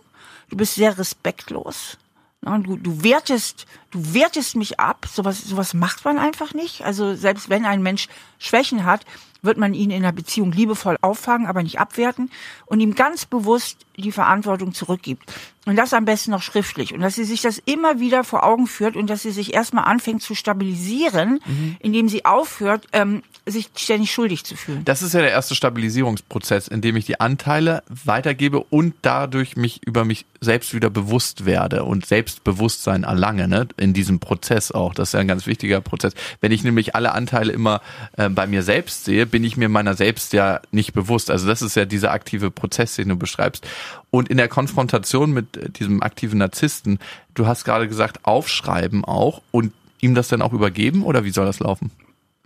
Du 0.49 0.57
bist 0.57 0.75
sehr 0.75 0.97
respektlos. 0.97 1.97
Du, 2.41 2.75
du 2.75 3.03
wertest, 3.03 3.65
du 3.91 4.13
wertest 4.13 4.55
mich 4.55 4.79
ab. 4.79 5.07
Sowas, 5.09 5.41
sowas 5.41 5.73
macht 5.73 6.03
man 6.03 6.17
einfach 6.17 6.53
nicht. 6.53 6.83
Also 6.83 7.15
selbst 7.15 7.49
wenn 7.49 7.65
ein 7.65 7.81
Mensch 7.81 8.09
Schwächen 8.37 8.83
hat, 8.83 9.05
wird 9.41 9.57
man 9.57 9.73
ihn 9.73 9.91
in 9.91 10.03
einer 10.03 10.11
Beziehung 10.11 10.51
liebevoll 10.51 10.97
auffangen, 11.01 11.47
aber 11.47 11.63
nicht 11.63 11.79
abwerten 11.79 12.31
und 12.65 12.79
ihm 12.79 12.95
ganz 12.95 13.25
bewusst 13.25 13.85
die 13.97 14.11
Verantwortung 14.11 14.73
zurückgibt. 14.73 15.31
Und 15.65 15.77
das 15.77 15.93
am 15.93 16.03
besten 16.03 16.31
noch 16.31 16.41
schriftlich. 16.41 16.93
Und 16.93 16.99
dass 16.99 17.15
sie 17.15 17.23
sich 17.23 17.41
das 17.41 17.57
immer 17.57 17.99
wieder 17.99 18.25
vor 18.25 18.43
Augen 18.43 18.67
führt 18.67 18.97
und 18.97 19.09
dass 19.09 19.21
sie 19.21 19.31
sich 19.31 19.53
erstmal 19.53 19.85
anfängt 19.85 20.21
zu 20.21 20.35
stabilisieren, 20.35 21.39
mhm. 21.45 21.77
indem 21.79 22.09
sie 22.09 22.25
aufhört, 22.25 22.87
ähm, 22.91 23.23
sich 23.45 23.69
ständig 23.75 24.11
schuldig 24.11 24.43
zu 24.43 24.57
fühlen. 24.57 24.83
Das 24.83 25.01
ist 25.01 25.13
ja 25.13 25.21
der 25.21 25.31
erste 25.31 25.55
Stabilisierungsprozess, 25.55 26.67
in 26.67 26.81
dem 26.81 26.97
ich 26.97 27.05
die 27.05 27.19
Anteile 27.19 27.83
weitergebe 27.87 28.61
und 28.61 28.93
dadurch 29.01 29.55
mich 29.55 29.81
über 29.85 30.03
mich 30.03 30.25
selbst 30.41 30.73
wieder 30.73 30.89
bewusst 30.89 31.45
werde 31.45 31.83
und 31.83 32.05
Selbstbewusstsein 32.05 33.03
erlange, 33.03 33.47
ne? 33.47 33.67
in 33.77 33.93
diesem 33.93 34.19
Prozess 34.19 34.71
auch. 34.71 34.93
Das 34.93 35.09
ist 35.09 35.13
ja 35.13 35.21
ein 35.21 35.27
ganz 35.27 35.47
wichtiger 35.47 35.79
Prozess. 35.79 36.13
Wenn 36.41 36.51
ich 36.51 36.63
nämlich 36.63 36.95
alle 36.95 37.13
Anteile 37.13 37.53
immer 37.53 37.81
äh, 38.17 38.29
bei 38.29 38.47
mir 38.47 38.63
selbst 38.63 39.05
sehe, 39.05 39.25
bin 39.25 39.43
ich 39.45 39.55
mir 39.55 39.69
meiner 39.69 39.93
selbst 39.93 40.33
ja 40.33 40.59
nicht 40.71 40.93
bewusst. 40.93 41.31
Also 41.31 41.47
das 41.47 41.61
ist 41.61 41.75
ja 41.75 41.85
dieser 41.85 42.11
aktive 42.11 42.51
Prozess, 42.51 42.95
den 42.95 43.09
du 43.09 43.15
beschreibst. 43.15 43.65
Und 44.11 44.29
in 44.29 44.37
der 44.37 44.47
Konfrontation 44.47 45.31
mit 45.31 45.79
diesem 45.79 46.03
aktiven 46.03 46.39
Narzissten, 46.39 46.99
du 47.33 47.47
hast 47.47 47.63
gerade 47.63 47.87
gesagt, 47.87 48.19
aufschreiben 48.23 49.05
auch 49.05 49.41
und 49.51 49.73
ihm 50.01 50.15
das 50.15 50.27
dann 50.27 50.41
auch 50.41 50.53
übergeben 50.53 51.03
oder 51.03 51.23
wie 51.23 51.31
soll 51.31 51.45
das 51.45 51.59
laufen? 51.59 51.91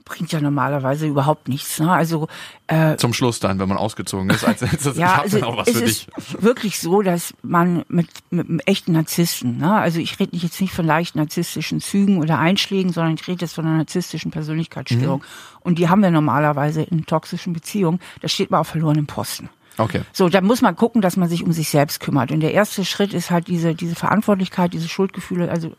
bringt 0.07 0.31
ja 0.31 0.39
normalerweise 0.39 1.05
überhaupt 1.05 1.47
nichts. 1.47 1.79
Ne? 1.79 1.91
Also 1.91 2.27
äh, 2.67 2.95
zum 2.95 3.13
Schluss 3.13 3.39
dann, 3.39 3.59
wenn 3.59 3.67
man 3.67 3.77
ausgezogen 3.77 4.29
ist, 4.29 4.45
als, 4.45 4.63
als 4.63 4.97
ja, 4.97 5.21
also 5.21 5.41
auch 5.43 5.57
was 5.57 5.67
es 5.67 5.77
für 5.77 5.85
dich. 5.85 6.07
ist 6.17 6.41
wirklich 6.41 6.79
so, 6.79 7.01
dass 7.01 7.33
man 7.41 7.83
mit, 7.89 8.07
mit 8.29 8.47
einem 8.47 8.59
echten 8.65 8.93
Narzissten, 8.93 9.57
ne? 9.57 9.73
also 9.73 9.99
ich 9.99 10.19
rede 10.19 10.35
jetzt 10.37 10.59
nicht 10.61 10.73
von 10.73 10.85
leicht 10.85 11.15
narzisstischen 11.15 11.81
Zügen 11.81 12.19
oder 12.19 12.39
Einschlägen, 12.39 12.91
sondern 12.93 13.15
ich 13.15 13.27
rede 13.27 13.41
jetzt 13.41 13.53
von 13.53 13.65
einer 13.65 13.77
narzisstischen 13.77 14.31
Persönlichkeitsstörung. 14.31 15.19
Mhm. 15.19 15.57
Und 15.61 15.79
die 15.79 15.89
haben 15.89 16.01
wir 16.01 16.11
normalerweise 16.11 16.83
in 16.83 17.05
toxischen 17.05 17.53
Beziehungen. 17.53 17.99
Da 18.21 18.29
steht 18.29 18.49
man 18.49 18.61
auf 18.61 18.67
verlorenem 18.67 19.07
Posten. 19.07 19.49
Okay. 19.77 20.01
So, 20.13 20.29
da 20.29 20.41
muss 20.41 20.61
man 20.61 20.75
gucken, 20.75 21.01
dass 21.01 21.17
man 21.17 21.29
sich 21.29 21.43
um 21.43 21.51
sich 21.51 21.69
selbst 21.69 21.99
kümmert. 21.99 22.31
Und 22.31 22.39
der 22.39 22.53
erste 22.53 22.83
Schritt 22.83 23.13
ist 23.13 23.31
halt 23.31 23.47
diese, 23.47 23.75
diese 23.75 23.95
Verantwortlichkeit, 23.95 24.73
diese 24.73 24.89
Schuldgefühle, 24.89 25.49
also 25.49 25.73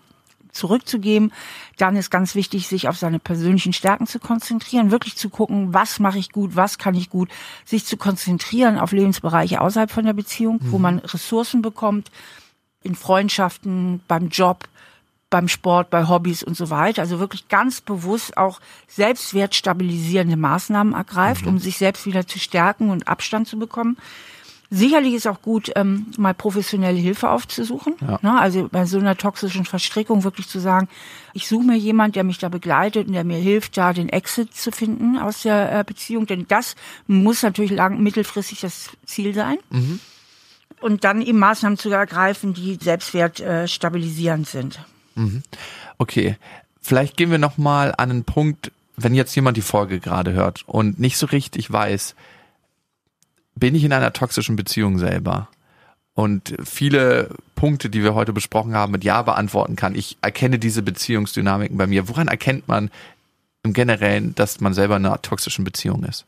zurückzugeben. 0.52 1.33
Dann 1.76 1.97
ist 1.97 2.11
ganz 2.11 2.35
wichtig, 2.35 2.69
sich 2.69 2.88
auf 2.88 2.97
seine 2.97 3.19
persönlichen 3.19 3.73
Stärken 3.73 4.07
zu 4.07 4.19
konzentrieren, 4.19 4.90
wirklich 4.90 5.17
zu 5.17 5.31
gucken, 5.31 5.75
was 5.75 5.99
mache 5.99 6.19
ich 6.19 6.31
gut, 6.31 6.57
was 6.57 6.78
kann 6.78 6.95
ich 6.95 7.11
gut, 7.11 7.28
sich 7.64 7.85
zu 7.85 7.97
konzentrieren 7.97 8.78
auf 8.78 8.93
Lebensbereiche 8.93 9.61
außerhalb 9.61 9.90
von 9.90 10.05
der 10.05 10.12
Beziehung, 10.12 10.61
mhm. 10.62 10.73
wo 10.73 10.78
man 10.78 10.99
Ressourcen 11.00 11.62
bekommt, 11.62 12.11
in 12.83 12.95
Freundschaften, 12.95 14.00
beim 14.09 14.28
Job, 14.28 14.69
beim 15.30 15.49
Sport, 15.49 15.90
bei 15.90 16.08
Hobbys 16.08 16.42
und 16.42 16.56
so 16.56 16.70
weiter. 16.70 17.02
Also 17.02 17.18
wirklich 17.18 17.49
ganz 17.49 17.80
bewusst 17.80 18.37
auch 18.37 18.61
selbstwertstabilisierende 18.87 20.37
Maßnahmen 20.37 20.94
ergreift, 20.94 21.42
mhm. 21.42 21.49
um 21.49 21.58
sich 21.58 21.78
selbst 21.78 22.06
wieder 22.06 22.26
zu 22.26 22.38
stärken 22.38 22.90
und 22.90 23.08
Abstand 23.08 23.49
zu 23.49 23.58
bekommen. 23.58 23.99
Sicherlich 24.70 25.14
ist 25.14 25.26
auch 25.26 25.40
gut, 25.40 25.73
ähm, 25.76 26.08
mal 26.18 26.35
professionelle 26.35 26.99
Hilfe 26.99 27.30
aufzusuchen. 27.30 27.94
Ja. 28.02 28.18
Ne? 28.20 28.38
Also 28.38 28.68
bei 28.70 28.85
so 28.85 28.99
einer 28.99 29.16
toxischen 29.16 29.64
Verstrickung 29.64 30.25
wirklich 30.25 30.47
zu 30.47 30.58
sagen, 30.58 30.88
ich 31.32 31.49
suche 31.49 31.64
mir 31.64 31.76
jemand, 31.76 32.16
der 32.16 32.25
mich 32.25 32.37
da 32.37 32.50
begleitet 32.50 33.06
und 33.06 33.14
der 33.14 33.25
mir 33.25 33.38
hilft, 33.38 33.78
da 33.78 33.94
den 33.94 34.11
Exit 34.11 34.54
zu 34.54 34.70
finden 34.70 35.16
aus 35.16 35.42
der 35.42 35.78
äh, 35.78 35.85
Beziehung. 35.85 36.26
Denn 36.26 36.47
das 36.49 36.76
muss 37.06 37.42
natürlich 37.42 37.70
lang, 37.70 38.02
mittelfristig 38.02 38.61
das 38.61 38.90
Ziel 39.06 39.35
sein. 39.35 39.56
Mhm. 39.70 40.00
Und 40.80 41.02
dann 41.02 41.23
eben 41.23 41.38
Maßnahmen 41.38 41.78
zu 41.78 41.90
ergreifen, 41.90 42.52
die 42.52 42.78
Selbstwert 42.80 43.40
äh, 43.40 43.66
stabilisierend 43.66 44.47
sind. 44.47 44.80
Mhm. 45.18 45.42
Okay, 45.98 46.37
vielleicht 46.80 47.16
gehen 47.16 47.30
wir 47.30 47.38
noch 47.38 47.58
mal 47.58 47.92
an 47.96 48.10
einen 48.10 48.25
Punkt, 48.25 48.72
wenn 48.96 49.14
jetzt 49.14 49.34
jemand 49.34 49.56
die 49.56 49.62
Folge 49.62 50.00
gerade 50.00 50.32
hört 50.32 50.64
und 50.66 50.98
nicht 50.98 51.18
so 51.18 51.26
richtig 51.26 51.70
weiß, 51.70 52.14
bin 53.54 53.75
ich 53.75 53.84
in 53.84 53.92
einer 53.92 54.12
toxischen 54.12 54.56
Beziehung 54.56 54.98
selber? 54.98 55.48
Und 56.14 56.54
viele 56.64 57.30
Punkte, 57.54 57.90
die 57.90 58.02
wir 58.02 58.14
heute 58.14 58.32
besprochen 58.32 58.75
haben, 58.75 58.92
mit 58.92 59.04
Ja 59.04 59.22
beantworten 59.22 59.76
kann. 59.76 59.94
Ich 59.94 60.16
erkenne 60.20 60.58
diese 60.58 60.82
Beziehungsdynamiken 60.82 61.76
bei 61.76 61.87
mir. 61.87 62.08
Woran 62.08 62.26
erkennt 62.26 62.66
man 62.66 62.90
im 63.62 63.72
Generellen, 63.72 64.34
dass 64.34 64.60
man 64.60 64.75
selber 64.75 64.96
in 64.96 65.06
einer 65.06 65.22
toxischen 65.22 65.64
Beziehung 65.64 66.04
ist? 66.04 66.25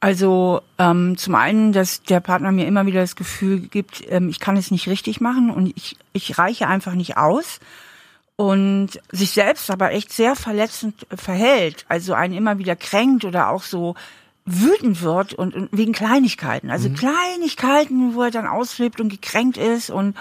Also 0.00 0.62
ähm, 0.78 1.16
zum 1.16 1.34
einen, 1.34 1.72
dass 1.72 2.02
der 2.02 2.20
Partner 2.20 2.52
mir 2.52 2.66
immer 2.66 2.86
wieder 2.86 3.00
das 3.00 3.16
Gefühl 3.16 3.60
gibt, 3.60 4.04
ähm, 4.08 4.28
ich 4.28 4.38
kann 4.38 4.56
es 4.56 4.70
nicht 4.70 4.88
richtig 4.88 5.20
machen 5.20 5.50
und 5.50 5.76
ich, 5.76 5.96
ich 6.12 6.38
reiche 6.38 6.68
einfach 6.68 6.94
nicht 6.94 7.16
aus 7.16 7.58
und 8.40 9.00
sich 9.10 9.32
selbst 9.32 9.68
aber 9.68 9.90
echt 9.90 10.12
sehr 10.12 10.36
verletzend 10.36 11.08
verhält, 11.12 11.84
also 11.88 12.14
einen 12.14 12.34
immer 12.34 12.58
wieder 12.58 12.76
kränkt 12.76 13.24
oder 13.24 13.48
auch 13.48 13.64
so 13.64 13.96
wütend 14.44 15.02
wird 15.02 15.34
und, 15.34 15.56
und 15.56 15.68
wegen 15.72 15.92
Kleinigkeiten. 15.92 16.70
Also 16.70 16.88
mhm. 16.88 16.94
Kleinigkeiten, 16.94 18.14
wo 18.14 18.22
er 18.22 18.30
dann 18.30 18.46
ausflippt 18.46 19.00
und 19.00 19.08
gekränkt 19.08 19.56
ist 19.56 19.90
und 19.90 20.16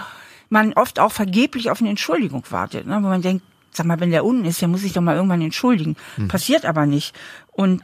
man 0.50 0.74
oft 0.74 1.00
auch 1.00 1.12
vergeblich 1.12 1.70
auf 1.70 1.80
eine 1.80 1.92
Entschuldigung 1.92 2.44
wartet, 2.50 2.88
ne? 2.88 2.96
wo 2.96 3.08
man 3.08 3.22
denkt, 3.22 3.46
sag 3.72 3.86
mal, 3.86 4.00
wenn 4.00 4.10
der 4.10 4.26
unten 4.26 4.46
ist, 4.46 4.62
der 4.62 4.68
muss 4.68 4.82
sich 4.82 4.94
doch 4.94 5.02
mal 5.02 5.16
irgendwann 5.16 5.42
entschuldigen. 5.42 5.96
Mhm. 6.18 6.28
Passiert 6.28 6.66
aber 6.66 6.88
nicht. 6.88 7.16
Und 7.52 7.84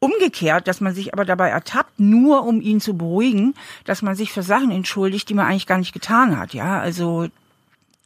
umgekehrt, 0.00 0.66
dass 0.66 0.80
man 0.80 0.96
sich 0.96 1.12
aber 1.12 1.24
dabei 1.24 1.48
ertappt, 1.48 2.00
nur 2.00 2.42
um 2.42 2.60
ihn 2.60 2.80
zu 2.80 2.96
beruhigen, 2.96 3.54
dass 3.84 4.02
man 4.02 4.16
sich 4.16 4.32
für 4.32 4.42
Sachen 4.42 4.72
entschuldigt, 4.72 5.28
die 5.28 5.34
man 5.34 5.46
eigentlich 5.46 5.68
gar 5.68 5.78
nicht 5.78 5.92
getan 5.92 6.36
hat. 6.36 6.54
Ja, 6.54 6.80
also 6.80 7.28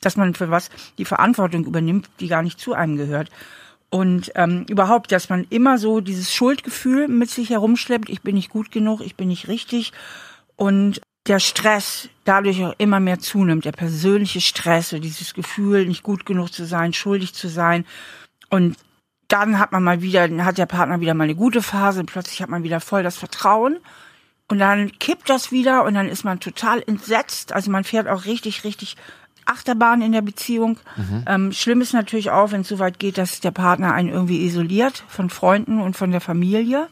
dass 0.04 0.16
man 0.16 0.34
für 0.34 0.50
was 0.50 0.70
die 0.99 1.04
Verantwortung 1.04 1.64
übernimmt, 1.64 2.08
die 2.20 2.28
gar 2.28 2.42
nicht 2.42 2.61
zu 2.61 2.75
einem 2.75 2.96
gehört. 2.96 3.30
Und 3.90 4.32
ähm, 4.34 4.66
überhaupt, 4.68 5.12
dass 5.12 5.28
man 5.28 5.46
immer 5.50 5.78
so 5.78 6.00
dieses 6.00 6.34
Schuldgefühl 6.34 7.06
mit 7.08 7.30
sich 7.30 7.50
herumschleppt, 7.50 8.08
ich 8.08 8.23
bin 8.23 8.34
nicht 8.34 8.50
gut 8.50 8.73
genug, 8.73 9.00
ich 9.00 9.14
bin 9.14 9.28
nicht 9.28 9.46
richtig. 9.46 9.92
Und 10.56 11.00
der 11.26 11.38
Stress 11.38 12.08
dadurch 12.25 12.64
auch 12.64 12.75
immer 12.78 13.00
mehr 13.00 13.18
zunimmt, 13.18 13.64
der 13.64 13.73
persönliche 13.73 14.40
Stress, 14.40 14.90
so 14.90 14.99
dieses 14.99 15.32
Gefühl, 15.32 15.87
nicht 15.87 16.02
gut 16.02 16.26
genug 16.26 16.52
zu 16.52 16.64
sein, 16.64 16.92
schuldig 16.92 17.34
zu 17.34 17.49
sein. 17.49 17.87
Und 18.50 18.76
dann 19.28 19.58
hat 19.58 19.73
man 19.73 19.82
mal 19.82 20.02
wieder, 20.02 20.28
hat 20.44 20.58
der 20.58 20.66
Partner 20.66 21.00
wieder 21.00 21.14
mal 21.14 21.25
eine 21.25 21.34
gute 21.34 21.62
Phase 21.62 22.00
und 22.00 22.06
plötzlich 22.06 22.42
hat 22.42 22.50
man 22.50 22.62
wieder 22.62 22.80
voll 22.80 23.02
das 23.02 23.16
Vertrauen. 23.16 23.78
Und 24.49 24.58
dann 24.58 24.92
kippt 24.99 25.30
das 25.30 25.52
wieder 25.52 25.84
und 25.84 25.94
dann 25.94 26.08
ist 26.08 26.25
man 26.25 26.40
total 26.40 26.82
entsetzt. 26.87 27.52
Also 27.52 27.70
man 27.70 27.84
fährt 27.84 28.08
auch 28.08 28.26
richtig, 28.26 28.64
richtig 28.64 28.96
Achterbahn 29.46 30.02
in 30.02 30.12
der 30.12 30.22
Beziehung. 30.22 30.78
Mhm. 30.96 31.24
Ähm, 31.26 31.52
schlimm 31.52 31.80
ist 31.80 31.92
natürlich 31.92 32.30
auch, 32.30 32.52
wenn 32.52 32.62
es 32.62 32.68
so 32.68 32.78
weit 32.78 32.98
geht, 32.98 33.18
dass 33.18 33.40
der 33.40 33.50
Partner 33.50 33.92
einen 33.92 34.08
irgendwie 34.08 34.44
isoliert 34.44 35.04
von 35.08 35.30
Freunden 35.30 35.80
und 35.80 35.96
von 35.96 36.10
der 36.10 36.20
Familie. 36.20 36.88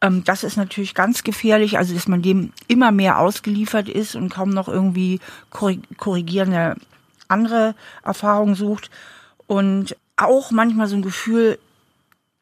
Ähm, 0.00 0.24
das 0.24 0.44
ist 0.44 0.56
natürlich 0.56 0.94
ganz 0.94 1.24
gefährlich, 1.24 1.78
also 1.78 1.94
dass 1.94 2.08
man 2.08 2.22
dem 2.22 2.52
immer 2.68 2.92
mehr 2.92 3.18
ausgeliefert 3.18 3.88
ist 3.88 4.14
und 4.14 4.28
kaum 4.28 4.50
noch 4.50 4.68
irgendwie 4.68 5.20
korrigierende 5.50 6.76
andere 7.28 7.74
Erfahrungen 8.02 8.54
sucht. 8.54 8.90
Und 9.46 9.96
auch 10.16 10.50
manchmal 10.50 10.88
so 10.88 10.96
ein 10.96 11.02
Gefühl, 11.02 11.58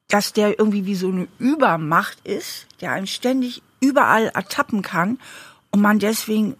dass 0.08 0.32
der 0.32 0.58
irgendwie 0.58 0.86
wie 0.86 0.94
so 0.94 1.08
eine 1.08 1.28
Übermacht 1.38 2.18
ist, 2.24 2.66
der 2.80 2.92
einen 2.92 3.06
ständig 3.06 3.62
überall 3.80 4.28
ertappen 4.28 4.82
kann 4.82 5.18
und 5.70 5.80
man 5.80 5.98
deswegen 5.98 6.56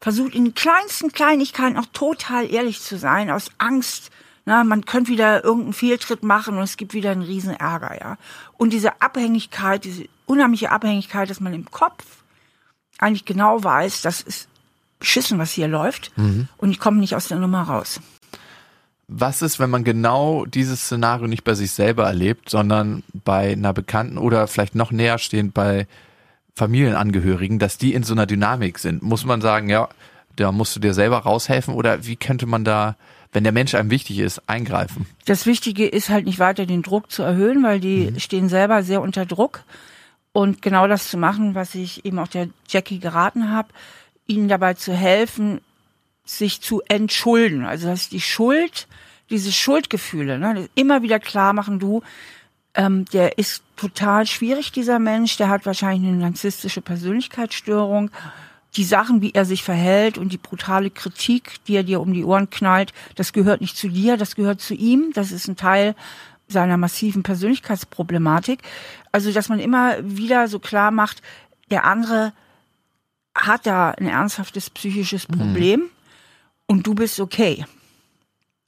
versucht 0.00 0.34
in 0.34 0.44
den 0.44 0.54
kleinsten 0.54 1.12
Kleinigkeiten 1.12 1.76
auch 1.76 1.86
total 1.92 2.50
ehrlich 2.50 2.80
zu 2.80 2.98
sein, 2.98 3.30
aus 3.30 3.50
Angst, 3.58 4.10
na, 4.44 4.64
man 4.64 4.84
könnte 4.84 5.10
wieder 5.10 5.44
irgendeinen 5.44 5.74
Fehltritt 5.74 6.22
machen 6.22 6.56
und 6.56 6.62
es 6.62 6.76
gibt 6.76 6.94
wieder 6.94 7.10
einen 7.10 7.22
riesen 7.22 7.52
Ärger, 7.52 7.98
ja. 8.00 8.16
Und 8.56 8.72
diese 8.72 9.02
Abhängigkeit, 9.02 9.84
diese 9.84 10.06
unheimliche 10.26 10.70
Abhängigkeit, 10.70 11.28
dass 11.28 11.40
man 11.40 11.52
im 11.52 11.70
Kopf 11.70 12.04
eigentlich 12.98 13.24
genau 13.24 13.62
weiß, 13.62 14.02
das 14.02 14.20
ist 14.20 14.48
beschissen, 14.98 15.38
was 15.38 15.52
hier 15.52 15.68
läuft 15.68 16.16
mhm. 16.16 16.48
und 16.56 16.70
ich 16.70 16.80
komme 16.80 16.98
nicht 16.98 17.14
aus 17.14 17.28
der 17.28 17.38
Nummer 17.38 17.62
raus. 17.62 18.00
Was 19.06 19.42
ist, 19.42 19.58
wenn 19.58 19.70
man 19.70 19.84
genau 19.84 20.44
dieses 20.44 20.82
Szenario 20.82 21.28
nicht 21.28 21.44
bei 21.44 21.54
sich 21.54 21.72
selber 21.72 22.04
erlebt, 22.04 22.50
sondern 22.50 23.02
bei 23.12 23.52
einer 23.52 23.72
Bekannten 23.72 24.18
oder 24.18 24.46
vielleicht 24.48 24.74
noch 24.74 24.90
näher 24.90 25.18
stehend 25.18 25.54
bei 25.54 25.86
Familienangehörigen, 26.58 27.58
dass 27.58 27.78
die 27.78 27.94
in 27.94 28.02
so 28.02 28.12
einer 28.12 28.26
Dynamik 28.26 28.78
sind. 28.78 29.02
Muss 29.02 29.24
man 29.24 29.40
sagen, 29.40 29.70
ja, 29.70 29.88
da 30.36 30.52
musst 30.52 30.76
du 30.76 30.80
dir 30.80 30.92
selber 30.92 31.18
raushelfen 31.18 31.74
oder 31.74 32.04
wie 32.06 32.16
könnte 32.16 32.46
man 32.46 32.64
da, 32.64 32.96
wenn 33.32 33.44
der 33.44 33.52
Mensch 33.52 33.74
einem 33.74 33.90
wichtig 33.90 34.18
ist, 34.18 34.42
eingreifen? 34.46 35.06
Das 35.24 35.46
Wichtige 35.46 35.86
ist 35.86 36.10
halt 36.10 36.26
nicht 36.26 36.38
weiter 36.38 36.66
den 36.66 36.82
Druck 36.82 37.10
zu 37.10 37.22
erhöhen, 37.22 37.62
weil 37.62 37.80
die 37.80 38.10
mhm. 38.10 38.20
stehen 38.20 38.48
selber 38.48 38.82
sehr 38.82 39.00
unter 39.00 39.24
Druck. 39.24 39.62
Und 40.32 40.62
genau 40.62 40.86
das 40.86 41.08
zu 41.08 41.16
machen, 41.16 41.54
was 41.54 41.74
ich 41.74 42.04
eben 42.04 42.18
auch 42.18 42.28
der 42.28 42.48
Jackie 42.68 42.98
geraten 42.98 43.50
habe, 43.50 43.68
ihnen 44.26 44.48
dabei 44.48 44.74
zu 44.74 44.92
helfen, 44.92 45.60
sich 46.24 46.60
zu 46.60 46.82
entschulden. 46.88 47.64
Also 47.64 47.88
dass 47.88 48.08
die 48.08 48.20
Schuld, 48.20 48.86
diese 49.30 49.52
Schuldgefühle, 49.52 50.38
ne, 50.38 50.68
immer 50.74 51.02
wieder 51.02 51.18
klar 51.18 51.54
machen, 51.54 51.78
du, 51.78 52.02
ähm, 52.74 53.06
der 53.06 53.38
ist 53.38 53.62
total 53.78 54.26
schwierig, 54.26 54.72
dieser 54.72 54.98
Mensch. 54.98 55.36
Der 55.38 55.48
hat 55.48 55.64
wahrscheinlich 55.64 56.08
eine 56.08 56.18
narzisstische 56.18 56.82
Persönlichkeitsstörung. 56.82 58.10
Die 58.76 58.84
Sachen, 58.84 59.22
wie 59.22 59.32
er 59.32 59.46
sich 59.46 59.62
verhält 59.62 60.18
und 60.18 60.32
die 60.32 60.38
brutale 60.38 60.90
Kritik, 60.90 61.64
die 61.66 61.76
er 61.76 61.84
dir 61.84 62.00
um 62.00 62.12
die 62.12 62.24
Ohren 62.24 62.50
knallt, 62.50 62.92
das 63.14 63.32
gehört 63.32 63.62
nicht 63.62 63.76
zu 63.76 63.88
dir, 63.88 64.16
das 64.16 64.34
gehört 64.34 64.60
zu 64.60 64.74
ihm. 64.74 65.12
Das 65.14 65.32
ist 65.32 65.48
ein 65.48 65.56
Teil 65.56 65.94
seiner 66.48 66.76
massiven 66.76 67.22
Persönlichkeitsproblematik. 67.22 68.60
Also, 69.12 69.32
dass 69.32 69.48
man 69.48 69.58
immer 69.58 69.96
wieder 70.02 70.48
so 70.48 70.58
klar 70.58 70.90
macht, 70.90 71.22
der 71.70 71.84
andere 71.84 72.32
hat 73.34 73.66
da 73.66 73.92
ein 73.92 74.08
ernsthaftes 74.08 74.70
psychisches 74.70 75.28
mhm. 75.28 75.38
Problem 75.38 75.80
mhm. 75.80 75.90
und 76.66 76.86
du 76.86 76.94
bist 76.94 77.20
okay. 77.20 77.64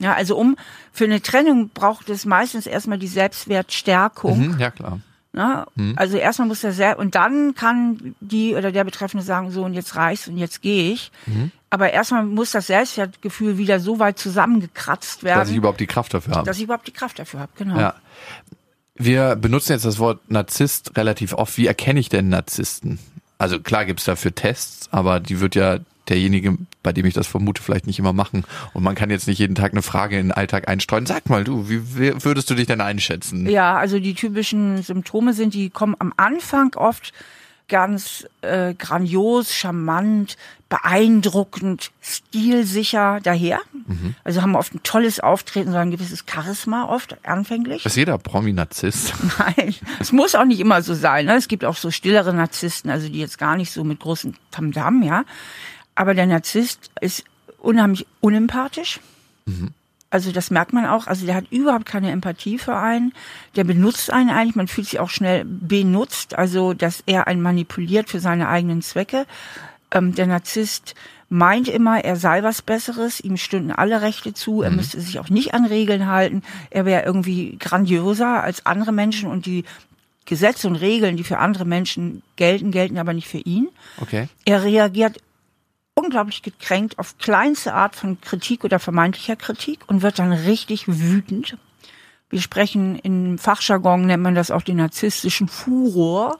Ja, 0.01 0.15
also 0.15 0.37
um 0.37 0.57
für 0.93 1.05
eine 1.05 1.21
Trennung 1.21 1.69
braucht 1.69 2.09
es 2.09 2.25
meistens 2.25 2.67
erstmal 2.67 2.99
die 2.99 3.07
Selbstwertstärkung. 3.07 4.55
Mhm, 4.55 4.59
ja, 4.59 4.71
klar. 4.71 5.01
Ja, 5.33 5.67
mhm. 5.77 5.93
Also 5.97 6.17
erstmal 6.17 6.49
muss 6.49 6.63
der 6.63 6.73
selbst 6.73 6.99
und 6.99 7.15
dann 7.15 7.55
kann 7.55 8.17
die 8.21 8.55
oder 8.57 8.73
der 8.73 8.83
Betreffende 8.83 9.25
sagen, 9.25 9.53
so 9.53 9.63
und 9.63 9.75
jetzt 9.75 9.95
reicht's 9.95 10.27
und 10.27 10.39
jetzt 10.39 10.61
gehe 10.63 10.93
ich. 10.93 11.13
Mhm. 11.27 11.53
Aber 11.69 11.93
erstmal 11.93 12.25
muss 12.25 12.51
das 12.51 12.67
Selbstwertgefühl 12.67 13.57
wieder 13.57 13.79
so 13.79 14.01
weit 14.01 14.19
zusammengekratzt 14.19 15.23
werden. 15.23 15.39
Dass 15.39 15.51
ich 15.51 15.57
überhaupt 15.57 15.79
die 15.79 15.87
Kraft 15.87 16.13
dafür 16.15 16.35
habe. 16.35 16.47
Dass 16.47 16.57
ich 16.57 16.65
überhaupt 16.65 16.89
die 16.89 16.93
Kraft 16.93 17.19
dafür 17.19 17.41
habe, 17.41 17.53
genau. 17.57 17.79
Ja. 17.79 17.95
Wir 18.97 19.37
benutzen 19.37 19.73
jetzt 19.73 19.85
das 19.85 19.99
Wort 19.99 20.31
Narzisst 20.31 20.97
relativ 20.97 21.33
oft. 21.33 21.57
Wie 21.59 21.67
erkenne 21.67 22.01
ich 22.01 22.09
denn 22.09 22.29
Narzissten? 22.29 22.99
Also 23.39 23.61
klar 23.61 23.85
gibt's 23.85 24.05
dafür 24.05 24.35
Tests, 24.35 24.89
aber 24.91 25.21
die 25.21 25.41
wird 25.41 25.55
ja 25.55 25.79
derjenige, 26.11 26.59
bei 26.83 26.93
dem 26.93 27.07
ich 27.07 27.15
das 27.15 27.27
vermute, 27.27 27.63
vielleicht 27.63 27.87
nicht 27.87 27.99
immer 27.99 28.13
machen. 28.13 28.45
Und 28.75 28.83
man 28.83 28.95
kann 28.95 29.11
jetzt 29.11 29.27
nicht 29.27 29.39
jeden 29.39 29.55
Tag 29.55 29.73
eine 29.73 29.83
Frage 29.83 30.19
in 30.19 30.29
den 30.29 30.33
Alltag 30.33 30.69
einstreuen. 30.69 31.07
Sag 31.07 31.29
mal, 31.29 31.45
du, 31.45 31.69
wie 31.69 32.25
würdest 32.25 32.51
du 32.51 32.55
dich 32.55 32.67
denn 32.67 32.81
einschätzen? 32.81 33.49
Ja, 33.49 33.77
also 33.77 33.99
die 33.99 34.15
typischen 34.15 34.83
Symptome 34.83 35.33
sind, 35.33 35.55
die 35.55 35.71
kommen 35.71 35.97
am 35.99 36.13
Anfang 36.17 36.75
oft 36.75 37.13
ganz 37.71 38.27
äh, 38.43 38.75
grandios, 38.75 39.55
charmant, 39.55 40.37
beeindruckend, 40.69 41.91
stilsicher 42.03 43.21
daher. 43.23 43.61
Mhm. 43.87 44.15
Also 44.25 44.43
haben 44.43 44.55
oft 44.57 44.75
ein 44.75 44.83
tolles 44.83 45.21
Auftreten, 45.21 45.73
so 45.73 45.79
ein 45.79 45.91
gewisses 45.91 46.25
Charisma 46.31 46.85
oft 46.85 47.17
anfänglich. 47.25 47.87
Ist 47.87 47.97
jeder 47.97 48.19
Promi-Narzisst? 48.19 49.15
Nein, 49.39 49.75
es 49.99 50.13
muss 50.13 50.35
auch 50.35 50.45
nicht 50.45 50.61
immer 50.61 50.83
so 50.83 50.95
sein. 50.95 51.27
Ne? 51.27 51.37
Es 51.37 51.49
gibt 51.49 51.65
auch 51.65 51.77
so 51.77 51.91
stillere 51.91 52.35
Narzissten, 52.35 52.91
also 52.91 53.09
die 53.09 53.21
jetzt 53.21 53.39
gar 53.39 53.57
nicht 53.57 53.73
so 53.73 53.85
mit 53.85 54.01
großen 54.01 54.37
Tamdam, 54.51 55.03
ja. 55.03 55.25
Aber 56.01 56.15
der 56.15 56.25
Narzisst 56.25 56.91
ist 57.03 57.25
unheimlich 57.59 58.07
unempathisch. 58.21 59.01
Mhm. 59.45 59.75
Also 60.09 60.33
das 60.33 60.51
merkt 60.51 60.73
man 60.73 60.87
auch. 60.87 61.07
Also 61.07 61.27
der 61.27 61.35
hat 61.35 61.53
überhaupt 61.53 61.85
keine 61.85 62.11
Empathie 62.11 62.57
für 62.57 62.75
einen. 62.75 63.13
Der 63.55 63.65
benutzt 63.65 64.11
einen 64.11 64.31
eigentlich. 64.31 64.57
Man 64.57 64.67
fühlt 64.67 64.87
sich 64.87 64.99
auch 64.99 65.11
schnell 65.11 65.45
benutzt. 65.45 66.39
Also 66.39 66.73
dass 66.73 67.03
er 67.05 67.27
einen 67.27 67.43
manipuliert 67.43 68.09
für 68.09 68.19
seine 68.19 68.49
eigenen 68.49 68.81
Zwecke. 68.81 69.27
Ähm, 69.91 70.15
der 70.15 70.27
Narzisst 70.27 70.95
meint 71.29 71.69
immer, 71.69 72.03
er 72.03 72.17
sei 72.17 72.43
was 72.43 72.63
Besseres. 72.63 73.21
Ihm 73.21 73.37
stünden 73.37 73.71
alle 73.71 74.01
Rechte 74.01 74.33
zu. 74.33 74.63
Er 74.63 74.71
mhm. 74.71 74.77
müsste 74.77 75.03
sich 75.03 75.19
auch 75.19 75.29
nicht 75.29 75.53
an 75.53 75.67
Regeln 75.67 76.07
halten. 76.07 76.43
Er 76.71 76.87
wäre 76.87 77.05
irgendwie 77.05 77.59
grandioser 77.59 78.43
als 78.43 78.65
andere 78.65 78.93
Menschen 78.93 79.29
und 79.29 79.45
die 79.45 79.65
Gesetze 80.25 80.67
und 80.67 80.77
Regeln, 80.77 81.19
die 81.19 81.25
für 81.25 81.37
andere 81.37 81.67
Menschen 81.67 82.23
gelten, 82.37 82.71
gelten 82.71 82.97
aber 82.97 83.13
nicht 83.13 83.29
für 83.29 83.41
ihn. 83.41 83.69
Okay. 84.01 84.29
Er 84.47 84.65
reagiert 84.65 85.19
unglaublich 85.95 86.43
gekränkt 86.43 86.99
auf 86.99 87.19
kleinste 87.19 87.75
Art 87.75 87.97
von 87.97 88.21
Kritik 88.21 88.65
oder 88.65 88.79
vermeintlicher 88.79 89.37
Kritik 89.37 89.81
und 89.87 90.03
wird 90.03 90.19
dann 90.19 90.33
richtig 90.33 90.85
wütend. 90.87 91.57
Wir 92.31 92.41
sprechen 92.41 92.97
im 92.97 93.39
Fachjargon 93.39 94.07
nennt 94.07 94.23
man 94.23 94.37
das 94.37 94.53
auch 94.53 94.63
den 94.63 94.77
narzisstischen 94.77 95.49
Furor. 95.49 96.39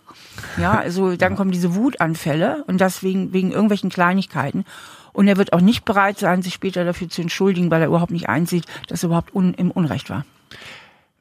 Ja, 0.57 0.73
also 0.79 1.17
dann 1.17 1.35
kommen 1.35 1.51
diese 1.51 1.75
Wutanfälle 1.75 2.65
und 2.69 2.81
das 2.81 3.03
wegen, 3.03 3.33
wegen 3.33 3.51
irgendwelchen 3.51 3.91
Kleinigkeiten. 3.91 4.65
Und 5.13 5.27
er 5.27 5.37
wird 5.37 5.53
auch 5.53 5.61
nicht 5.61 5.85
bereit 5.85 6.19
sein, 6.19 6.43
sich 6.43 6.55
später 6.55 6.85
dafür 6.85 7.09
zu 7.09 7.21
entschuldigen, 7.21 7.71
weil 7.73 7.83
er 7.83 7.89
überhaupt 7.89 8.13
nicht 8.13 8.29
einsieht, 8.29 8.67
dass 8.87 9.03
er 9.03 9.09
überhaupt 9.09 9.35
un, 9.35 9.55
im 9.55 9.73
Unrecht 9.73 10.09
war. 10.09 10.25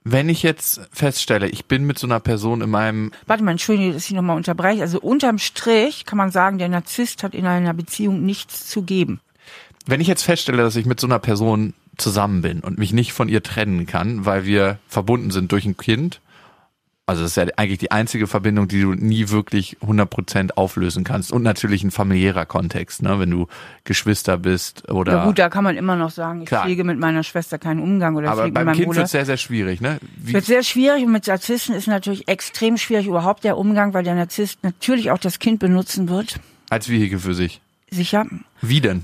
Wenn 0.03 0.29
ich 0.29 0.44
jetzt 0.44 0.82
feststelle, 0.91 1.50
ich 1.50 1.65
bin 1.65 1.86
mit 1.86 2.00
so 2.00 2.08
einer 2.08 2.20
Person 2.20 2.62
in 2.62 2.70
meinem. 2.70 3.12
Warte 3.27 3.44
mal, 3.44 3.51
entschuldige, 3.51 3.94
dass 3.94 4.06
ich 4.06 4.12
nochmal 4.12 4.38
unterbreche. 4.38 4.82
Also 4.82 5.00
unterm 5.00 5.38
Strich 5.38 6.06
kann 6.06 6.18
man 6.18 6.32
sagen, 6.32 6.58
der 6.58 6.70
Narzisst 6.70 7.24
hat 7.24 7.36
in 7.36 7.46
einer 7.46 7.74
Beziehung 7.74 8.25
nichts 8.25 8.68
zu 8.68 8.84
geben. 8.84 9.20
Wenn 9.86 10.01
ich 10.01 10.08
jetzt 10.08 10.24
feststelle, 10.24 10.63
dass 10.63 10.75
ich 10.75 10.86
mit 10.86 11.00
so 11.00 11.08
einer 11.08 11.20
Person 11.20 11.74
zusammen 11.98 12.41
bin 12.41 12.62
und 12.62 12.77
mich 12.77 12.94
nicht 12.94 13.12
von 13.12 13.27
ihr 13.27 13.44
trennen 13.44 13.86
kann, 13.86 14.25
weil 14.25 14.46
wir 14.46 14.79
verbunden 14.88 15.32
sind 15.32 15.51
durch 15.51 15.65
ein 15.65 15.77
Kind, 15.77 16.22
Also 17.10 17.24
das 17.24 17.32
ist 17.32 17.38
ja 17.38 17.46
eigentlich 17.56 17.80
die 17.80 17.89
einzige 17.89 18.28
Verbindung, 18.28 18.68
die 18.68 18.82
du 18.82 18.94
nie 18.94 19.30
wirklich 19.30 19.78
100% 19.82 20.51
auflösen 20.51 21.04
kannst. 21.04 21.32
Und 21.32 21.42
natürlich 21.42 21.84
ein 21.84 21.89
familiärer 21.89 22.46
Kontext, 22.46 23.01
ne? 23.01 23.18
wenn 23.18 23.32
du 23.32 23.48
Geschwister 23.84 24.38
bist 24.38 24.92
oder... 24.92 25.13
Ja 25.13 25.25
gut, 25.25 25.39
da 25.39 25.50
kann 25.50 25.63
man 25.63 25.75
immer 25.75 25.96
noch 25.96 26.12
sagen, 26.12 26.44
ich 26.44 26.48
Klar. 26.48 26.66
pflege 26.66 26.84
mit 26.84 27.00
meiner 27.00 27.24
Schwester 27.24 27.58
keinen 27.58 27.80
Umgang 27.80 28.16
oder 28.16 28.30
aber 28.30 28.42
pflege 28.42 28.50
mit 28.50 28.54
beim 28.54 28.66
meinem 28.68 28.75
Kind 28.75 28.96
wird 28.96 29.10
sehr, 29.10 29.25
sehr 29.25 29.38
schwierig. 29.38 29.82
Ne? 29.82 29.98
Wie, 30.18 30.34
wird 30.34 30.46
sehr 30.46 30.62
schwierig 30.62 31.04
und 31.04 31.12
mit 31.12 31.25
Narzissten 31.25 31.74
ist 31.74 31.88
natürlich 31.88 32.28
extrem 32.28 32.78
schwierig 32.78 33.08
überhaupt 33.08 33.44
der 33.44 33.58
Umgang, 33.58 33.96
weil 33.96 34.04
der 34.04 34.13
Narzisst 34.13 34.63
natürlich 34.63 35.10
auch 35.10 35.18
das 35.18 35.39
Kind 35.39 35.60
benutzen 35.60 36.10
wird. 36.10 36.39
als 36.70 36.89
Vehikel 36.89 37.18
für 37.18 37.34
sich. 37.34 37.60
Sicher. 37.89 38.28
Wie 38.62 38.82
denn? 38.82 39.01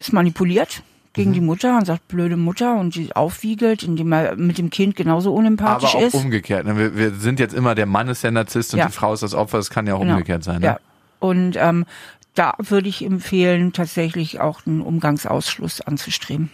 Ist 0.00 0.12
manipuliert 0.12 0.82
Mhm. 1.16 1.22
gegen 1.22 1.32
die 1.32 1.40
Mutter 1.40 1.76
und 1.78 1.86
sagt 1.86 2.08
blöde 2.08 2.36
Mutter 2.36 2.76
und 2.78 2.94
die 2.94 3.14
aufwiegelt, 3.16 3.82
indem 3.82 4.12
er 4.12 4.36
mit 4.36 4.58
dem 4.58 4.70
Kind 4.70 4.96
genauso 4.96 5.32
unempathisch 5.34 5.94
Aber 5.94 5.98
auch 6.04 6.06
ist. 6.08 6.14
umgekehrt. 6.14 6.66
Ne? 6.66 6.76
Wir, 6.76 6.96
wir 6.96 7.10
sind 7.14 7.40
jetzt 7.40 7.54
immer, 7.54 7.74
der 7.74 7.86
Mann 7.86 8.08
ist 8.08 8.22
der 8.24 8.30
Narzisst 8.30 8.72
und 8.74 8.78
Ja. 8.80 8.86
die 8.86 8.92
Frau 8.92 9.12
ist 9.14 9.22
das 9.22 9.34
Opfer. 9.34 9.56
Das 9.58 9.70
kann 9.70 9.86
ja 9.86 9.94
auch 9.94 10.00
Genau. 10.00 10.12
umgekehrt 10.14 10.44
sein. 10.44 10.60
Ne? 10.60 10.66
Ja. 10.66 10.78
Und 11.18 11.56
ähm, 11.58 11.86
da 12.34 12.54
würde 12.58 12.88
ich 12.88 13.02
empfehlen, 13.04 13.72
tatsächlich 13.72 14.40
auch 14.40 14.66
einen 14.66 14.82
Umgangsausschluss 14.82 15.80
anzustreben. 15.80 16.50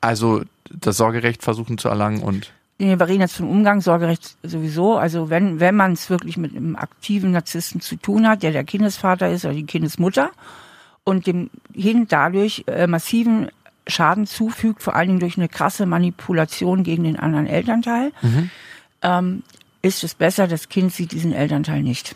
Also 0.00 0.42
das 0.72 0.96
Sorgerecht 0.96 1.42
versuchen 1.42 1.76
zu 1.78 1.88
erlangen 1.88 2.22
und 2.22 2.52
Nee, 2.82 2.98
Wir 2.98 3.06
reden 3.06 3.20
jetzt 3.20 3.36
von 3.36 3.46
Umgang, 3.50 3.82
Sorgerecht 3.82 4.36
sowieso. 4.42 4.96
Also 4.96 5.28
wenn, 5.28 5.60
wenn 5.60 5.76
man 5.76 5.92
es 5.92 6.08
wirklich 6.08 6.38
mit 6.38 6.56
einem 6.56 6.76
aktiven 6.76 7.32
Narzissten 7.32 7.82
zu 7.82 7.96
tun 7.96 8.26
hat, 8.26 8.42
der 8.42 8.52
der 8.52 8.64
Kindesvater 8.64 9.30
ist 9.30 9.44
oder 9.44 9.52
die 9.52 9.66
Kindesmutter 9.66 10.30
und 11.04 11.26
dem 11.26 11.50
Kind 11.74 12.10
dadurch 12.10 12.64
äh, 12.68 12.86
massiven 12.86 13.50
Schaden 13.90 14.26
zufügt, 14.26 14.82
vor 14.82 14.94
allen 14.94 15.08
Dingen 15.08 15.20
durch 15.20 15.36
eine 15.36 15.48
krasse 15.48 15.86
Manipulation 15.86 16.82
gegen 16.82 17.04
den 17.04 17.18
anderen 17.18 17.46
Elternteil, 17.46 18.12
ähm, 19.02 19.42
ist 19.82 20.04
es 20.04 20.14
besser, 20.14 20.46
das 20.46 20.68
Kind 20.68 20.92
sieht 20.92 21.12
diesen 21.12 21.32
Elternteil 21.32 21.82
nicht. 21.82 22.14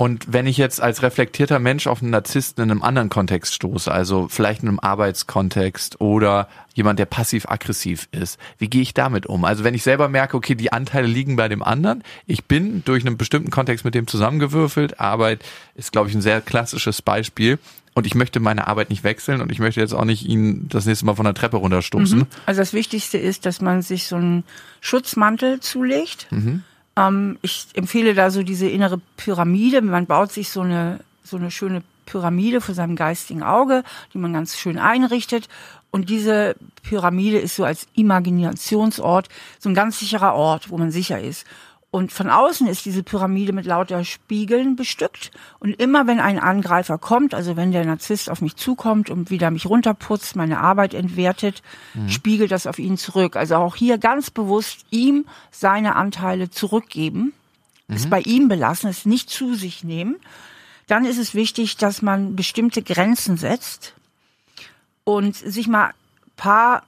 Und 0.00 0.32
wenn 0.32 0.46
ich 0.46 0.58
jetzt 0.58 0.80
als 0.80 1.02
reflektierter 1.02 1.58
Mensch 1.58 1.88
auf 1.88 2.02
einen 2.02 2.12
Narzissten 2.12 2.62
in 2.62 2.70
einem 2.70 2.84
anderen 2.84 3.08
Kontext 3.08 3.52
stoße, 3.52 3.90
also 3.90 4.28
vielleicht 4.28 4.62
in 4.62 4.68
einem 4.68 4.78
Arbeitskontext 4.78 6.00
oder 6.00 6.46
jemand, 6.72 7.00
der 7.00 7.06
passiv-aggressiv 7.06 8.08
ist, 8.12 8.38
wie 8.58 8.70
gehe 8.70 8.80
ich 8.80 8.94
damit 8.94 9.26
um? 9.26 9.44
Also 9.44 9.64
wenn 9.64 9.74
ich 9.74 9.82
selber 9.82 10.08
merke, 10.08 10.36
okay, 10.36 10.54
die 10.54 10.72
Anteile 10.72 11.08
liegen 11.08 11.34
bei 11.34 11.48
dem 11.48 11.64
anderen, 11.64 12.04
ich 12.26 12.44
bin 12.44 12.84
durch 12.84 13.04
einen 13.04 13.16
bestimmten 13.16 13.50
Kontext 13.50 13.84
mit 13.84 13.96
dem 13.96 14.06
zusammengewürfelt, 14.06 15.00
Arbeit 15.00 15.44
ist, 15.74 15.90
glaube 15.90 16.08
ich, 16.08 16.14
ein 16.14 16.22
sehr 16.22 16.42
klassisches 16.42 17.02
Beispiel 17.02 17.58
und 17.98 18.06
ich 18.06 18.14
möchte 18.14 18.40
meine 18.40 18.66
Arbeit 18.66 18.90
nicht 18.90 19.04
wechseln 19.04 19.40
und 19.40 19.52
ich 19.52 19.58
möchte 19.58 19.80
jetzt 19.80 19.92
auch 19.92 20.04
nicht 20.04 20.24
ihn 20.24 20.68
das 20.68 20.86
nächste 20.86 21.04
Mal 21.04 21.14
von 21.14 21.24
der 21.24 21.34
Treppe 21.34 21.58
runterstupsen. 21.58 22.26
Also 22.46 22.60
das 22.60 22.72
Wichtigste 22.72 23.18
ist, 23.18 23.44
dass 23.44 23.60
man 23.60 23.82
sich 23.82 24.06
so 24.06 24.16
einen 24.16 24.44
Schutzmantel 24.80 25.60
zulegt. 25.60 26.28
Ähm, 26.96 27.38
ich 27.42 27.66
empfehle 27.74 28.14
da 28.14 28.30
so 28.30 28.42
diese 28.42 28.68
innere 28.68 29.00
Pyramide. 29.16 29.82
Man 29.82 30.06
baut 30.06 30.32
sich 30.32 30.48
so 30.48 30.60
eine, 30.62 31.00
so 31.24 31.36
eine 31.36 31.50
schöne 31.50 31.82
Pyramide 32.06 32.60
vor 32.60 32.74
seinem 32.74 32.96
geistigen 32.96 33.42
Auge, 33.42 33.84
die 34.14 34.18
man 34.18 34.32
ganz 34.32 34.56
schön 34.56 34.78
einrichtet. 34.78 35.48
Und 35.90 36.08
diese 36.10 36.54
Pyramide 36.82 37.38
ist 37.38 37.56
so 37.56 37.64
als 37.64 37.86
Imaginationsort 37.94 39.28
so 39.58 39.68
ein 39.68 39.74
ganz 39.74 39.98
sicherer 39.98 40.34
Ort, 40.34 40.70
wo 40.70 40.78
man 40.78 40.90
sicher 40.90 41.20
ist. 41.20 41.46
Und 41.90 42.12
von 42.12 42.28
außen 42.28 42.66
ist 42.66 42.84
diese 42.84 43.02
Pyramide 43.02 43.54
mit 43.54 43.64
lauter 43.64 44.04
Spiegeln 44.04 44.76
bestückt. 44.76 45.30
Und 45.58 45.72
immer 45.80 46.06
wenn 46.06 46.20
ein 46.20 46.38
Angreifer 46.38 46.98
kommt, 46.98 47.34
also 47.34 47.56
wenn 47.56 47.72
der 47.72 47.86
Narzisst 47.86 48.28
auf 48.28 48.42
mich 48.42 48.56
zukommt 48.56 49.08
und 49.08 49.30
wieder 49.30 49.50
mich 49.50 49.64
runterputzt, 49.64 50.36
meine 50.36 50.60
Arbeit 50.60 50.92
entwertet, 50.92 51.62
spiegelt 52.06 52.50
das 52.50 52.66
auf 52.66 52.78
ihn 52.78 52.98
zurück. 52.98 53.36
Also 53.36 53.56
auch 53.56 53.74
hier 53.74 53.96
ganz 53.96 54.30
bewusst 54.30 54.84
ihm 54.90 55.24
seine 55.50 55.96
Anteile 55.96 56.50
zurückgeben, 56.50 57.32
es 57.88 58.06
bei 58.06 58.20
ihm 58.20 58.48
belassen, 58.48 58.90
es 58.90 59.06
nicht 59.06 59.30
zu 59.30 59.54
sich 59.54 59.82
nehmen. 59.82 60.16
Dann 60.88 61.06
ist 61.06 61.16
es 61.16 61.34
wichtig, 61.34 61.78
dass 61.78 62.02
man 62.02 62.36
bestimmte 62.36 62.82
Grenzen 62.82 63.38
setzt 63.38 63.94
und 65.04 65.36
sich 65.36 65.68
mal 65.68 65.92
paar 66.36 66.82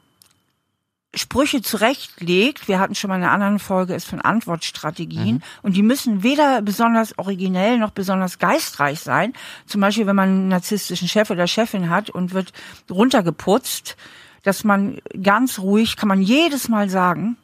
Sprüche 1.15 1.61
zurechtlegt. 1.61 2.69
Wir 2.69 2.79
hatten 2.79 2.95
schon 2.95 3.09
mal 3.09 3.17
in 3.17 3.25
einer 3.25 3.33
anderen 3.33 3.59
Folge 3.59 3.95
ist 3.95 4.07
von 4.07 4.21
Antwortstrategien 4.21 5.43
und 5.63 5.77
die 5.77 5.83
müssen 5.83 6.23
weder 6.23 6.63
besonders 6.63 7.19
originell 7.19 7.79
noch 7.79 7.91
besonders 7.91 8.39
geistreich 8.39 9.01
sein. 9.01 9.33
Zum 9.67 9.81
Beispiel, 9.81 10.07
wenn 10.07 10.15
man 10.15 10.29
einen 10.29 10.49
narzisstischen 10.49 11.09
Chef 11.09 11.31
oder 11.31 11.49
Chefin 11.49 11.91
hat 11.91 12.11
und 12.11 12.33
wird 12.33 12.53
runtergeputzt, 12.89 13.97
dass 14.45 14.63
man 14.63 15.01
ganz 15.21 15.59
ruhig, 15.59 15.97
kann 15.97 16.09
man 16.09 16.23
jedes 16.23 16.69
Mal 16.69 16.89
sagen, 16.89 17.37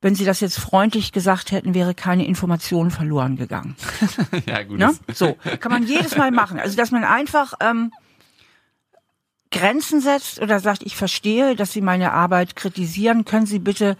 wenn 0.00 0.14
sie 0.14 0.24
das 0.24 0.40
jetzt 0.40 0.58
freundlich 0.58 1.12
gesagt 1.12 1.50
hätten, 1.50 1.74
wäre 1.74 1.94
keine 1.94 2.26
Information 2.26 2.90
verloren 2.90 3.36
gegangen. 3.36 3.76
Ja, 4.46 4.62
gut. 4.62 4.78
Ne? 4.78 4.94
So, 5.12 5.36
kann 5.60 5.72
man 5.72 5.86
jedes 5.86 6.16
Mal 6.16 6.30
machen. 6.30 6.58
Also, 6.58 6.76
dass 6.76 6.90
man 6.90 7.04
einfach 7.04 7.54
ähm, 7.60 7.92
Grenzen 9.50 10.00
setzt 10.00 10.40
oder 10.40 10.60
sagt, 10.60 10.82
ich 10.82 10.96
verstehe, 10.96 11.56
dass 11.56 11.72
Sie 11.72 11.80
meine 11.80 12.12
Arbeit 12.12 12.54
kritisieren, 12.56 13.24
können 13.24 13.46
Sie 13.46 13.58
bitte 13.58 13.96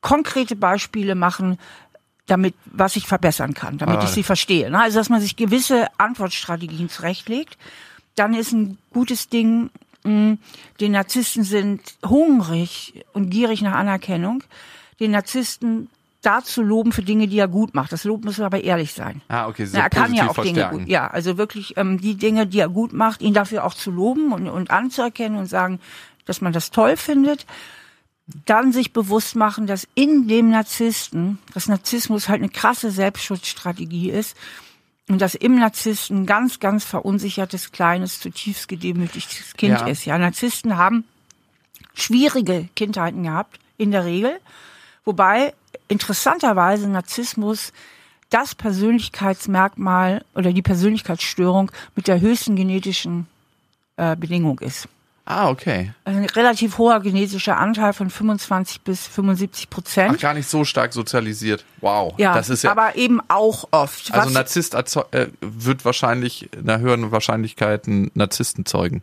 konkrete 0.00 0.56
Beispiele 0.56 1.14
machen, 1.14 1.58
damit, 2.26 2.54
was 2.66 2.96
ich 2.96 3.06
verbessern 3.06 3.54
kann, 3.54 3.78
damit 3.78 3.98
Ah. 3.98 4.04
ich 4.04 4.10
Sie 4.10 4.22
verstehe. 4.22 4.70
Ne? 4.70 4.80
Also, 4.80 4.98
dass 4.98 5.08
man 5.10 5.20
sich 5.20 5.36
gewisse 5.36 5.88
Antwortstrategien 5.98 6.88
zurechtlegt. 6.88 7.56
Dann 8.14 8.34
ist 8.34 8.52
ein 8.52 8.78
gutes 8.92 9.28
Ding, 9.28 9.70
mh, 10.04 10.36
die 10.80 10.88
Narzissten 10.88 11.44
sind 11.44 11.80
hungrig 12.04 13.04
und 13.12 13.30
gierig 13.30 13.62
nach 13.62 13.74
Anerkennung. 13.74 14.42
Den 15.00 15.10
Narzissten 15.10 15.88
dazu 16.24 16.62
loben 16.62 16.92
für 16.92 17.02
Dinge, 17.02 17.28
die 17.28 17.38
er 17.38 17.48
gut 17.48 17.74
macht. 17.74 17.92
Das 17.92 18.04
Lob 18.04 18.24
muss 18.24 18.40
aber 18.40 18.62
ehrlich 18.62 18.92
sein. 18.92 19.22
Ah, 19.28 19.46
okay, 19.48 19.66
so 19.66 19.76
Na, 19.76 19.84
er 19.84 19.90
kann 19.90 20.14
ja 20.14 20.28
auch 20.28 20.38
Dinge 20.38 20.68
gut. 20.70 20.88
Ja, 20.88 21.06
also 21.08 21.36
wirklich 21.38 21.76
ähm, 21.76 22.00
die 22.00 22.16
Dinge, 22.16 22.46
die 22.46 22.58
er 22.58 22.68
gut 22.68 22.92
macht, 22.92 23.22
ihn 23.22 23.34
dafür 23.34 23.64
auch 23.64 23.74
zu 23.74 23.90
loben 23.90 24.32
und, 24.32 24.48
und 24.48 24.70
anzuerkennen 24.70 25.38
und 25.38 25.46
sagen, 25.46 25.80
dass 26.24 26.40
man 26.40 26.52
das 26.52 26.70
toll 26.70 26.96
findet. 26.96 27.46
Dann 28.46 28.72
sich 28.72 28.92
bewusst 28.92 29.36
machen, 29.36 29.66
dass 29.66 29.86
in 29.94 30.28
dem 30.28 30.48
Narzissten, 30.50 31.38
dass 31.52 31.68
Narzissmus 31.68 32.28
halt 32.28 32.40
eine 32.40 32.48
krasse 32.48 32.90
Selbstschutzstrategie 32.90 34.10
ist 34.10 34.34
und 35.08 35.20
dass 35.20 35.34
im 35.34 35.58
Narzissten 35.58 36.24
ganz, 36.24 36.58
ganz 36.58 36.84
verunsichertes, 36.84 37.72
kleines, 37.72 38.20
zutiefst 38.20 38.68
gedemütigtes 38.68 39.54
Kind 39.58 39.80
Ja. 39.80 39.86
ist. 39.86 40.06
Ja, 40.06 40.16
Narzissten 40.16 40.78
haben 40.78 41.04
schwierige 41.92 42.68
Kindheiten 42.74 43.24
gehabt, 43.24 43.58
in 43.76 43.90
der 43.90 44.04
Regel. 44.06 44.40
Wobei 45.04 45.52
interessanterweise 45.88 46.88
Narzissmus 46.88 47.72
das 48.30 48.54
Persönlichkeitsmerkmal 48.54 50.24
oder 50.34 50.52
die 50.52 50.62
Persönlichkeitsstörung 50.62 51.70
mit 51.94 52.08
der 52.08 52.20
höchsten 52.20 52.56
genetischen 52.56 53.26
äh, 53.96 54.16
Bedingung 54.16 54.58
ist. 54.60 54.88
Ah, 55.26 55.48
okay. 55.48 55.92
Also 56.04 56.18
ein 56.20 56.26
relativ 56.26 56.76
hoher 56.76 57.00
genetischer 57.00 57.56
Anteil 57.56 57.94
von 57.94 58.10
25 58.10 58.82
bis 58.82 59.06
75 59.06 59.66
Ach, 59.66 59.70
Prozent. 59.70 60.20
gar 60.20 60.34
nicht 60.34 60.48
so 60.48 60.64
stark 60.64 60.92
sozialisiert. 60.92 61.64
Wow. 61.80 62.12
Ja, 62.18 62.34
das 62.34 62.50
ist 62.50 62.64
ja 62.64 62.70
aber 62.72 62.96
eben 62.96 63.20
auch 63.28 63.68
oft. 63.70 64.12
Also 64.12 64.26
Was- 64.26 64.34
Narzisst 64.34 64.74
äh, 64.74 65.28
wird 65.40 65.84
wahrscheinlich 65.84 66.52
in 66.52 66.68
einer 66.68 66.78
höheren 66.80 67.10
Wahrscheinlichkeit 67.10 67.86
einen 67.86 68.10
Narzissten 68.14 68.66
zeugen. 68.66 69.02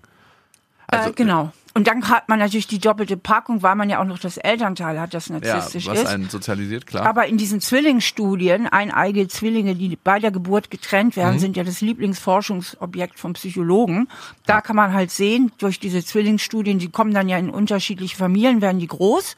Also, 0.87 1.09
äh, 1.09 1.13
genau. 1.13 1.51
Und 1.73 1.87
dann 1.87 2.09
hat 2.09 2.27
man 2.27 2.39
natürlich 2.39 2.67
die 2.67 2.79
doppelte 2.79 3.15
Packung, 3.15 3.63
weil 3.63 3.75
man 3.75 3.89
ja 3.89 3.99
auch 3.99 4.05
noch 4.05 4.19
das 4.19 4.37
Elternteil 4.37 4.99
hat, 4.99 5.13
das 5.13 5.29
ja, 5.29 5.39
narzisstisch 5.39 5.87
was 5.87 6.01
ist. 6.01 6.07
einen 6.07 6.29
sozialisiert, 6.29 6.85
klar. 6.85 7.05
Aber 7.05 7.27
in 7.27 7.37
diesen 7.37 7.61
Zwillingsstudien, 7.61 8.67
eineige 8.67 9.27
Zwillinge, 9.29 9.75
die 9.75 9.95
bei 9.95 10.19
der 10.19 10.31
Geburt 10.31 10.69
getrennt 10.69 11.15
werden, 11.15 11.39
sind 11.39 11.55
ja 11.55 11.63
das 11.63 11.79
Lieblingsforschungsobjekt 11.79 13.19
vom 13.19 13.33
Psychologen. 13.33 14.09
Da 14.45 14.59
kann 14.59 14.75
man 14.75 14.93
halt 14.93 15.11
sehen, 15.11 15.51
durch 15.59 15.79
diese 15.79 16.03
Zwillingsstudien, 16.03 16.79
die 16.79 16.89
kommen 16.89 17.13
dann 17.13 17.29
ja 17.29 17.37
in 17.37 17.49
unterschiedliche 17.49 18.17
Familien, 18.17 18.61
werden 18.61 18.79
die 18.79 18.87
groß, 18.87 19.37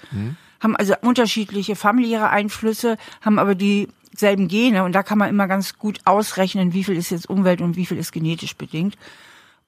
haben 0.60 0.76
also 0.76 0.96
unterschiedliche 1.02 1.76
familiäre 1.76 2.30
Einflüsse, 2.30 2.98
haben 3.22 3.38
aber 3.38 3.54
dieselben 3.54 4.48
Gene 4.48 4.84
und 4.86 4.94
da 4.94 5.04
kann 5.04 5.20
man 5.20 5.30
immer 5.30 5.48
ganz 5.48 5.78
gut 5.78 6.00
ausrechnen, 6.06 6.74
wie 6.74 6.84
viel 6.84 6.96
ist 6.96 7.12
jetzt 7.12 7.30
Umwelt 7.30 7.62
und 7.62 7.76
wie 7.76 7.86
viel 7.86 7.98
ist 7.98 8.12
genetisch 8.12 8.56
bedingt. 8.56 8.98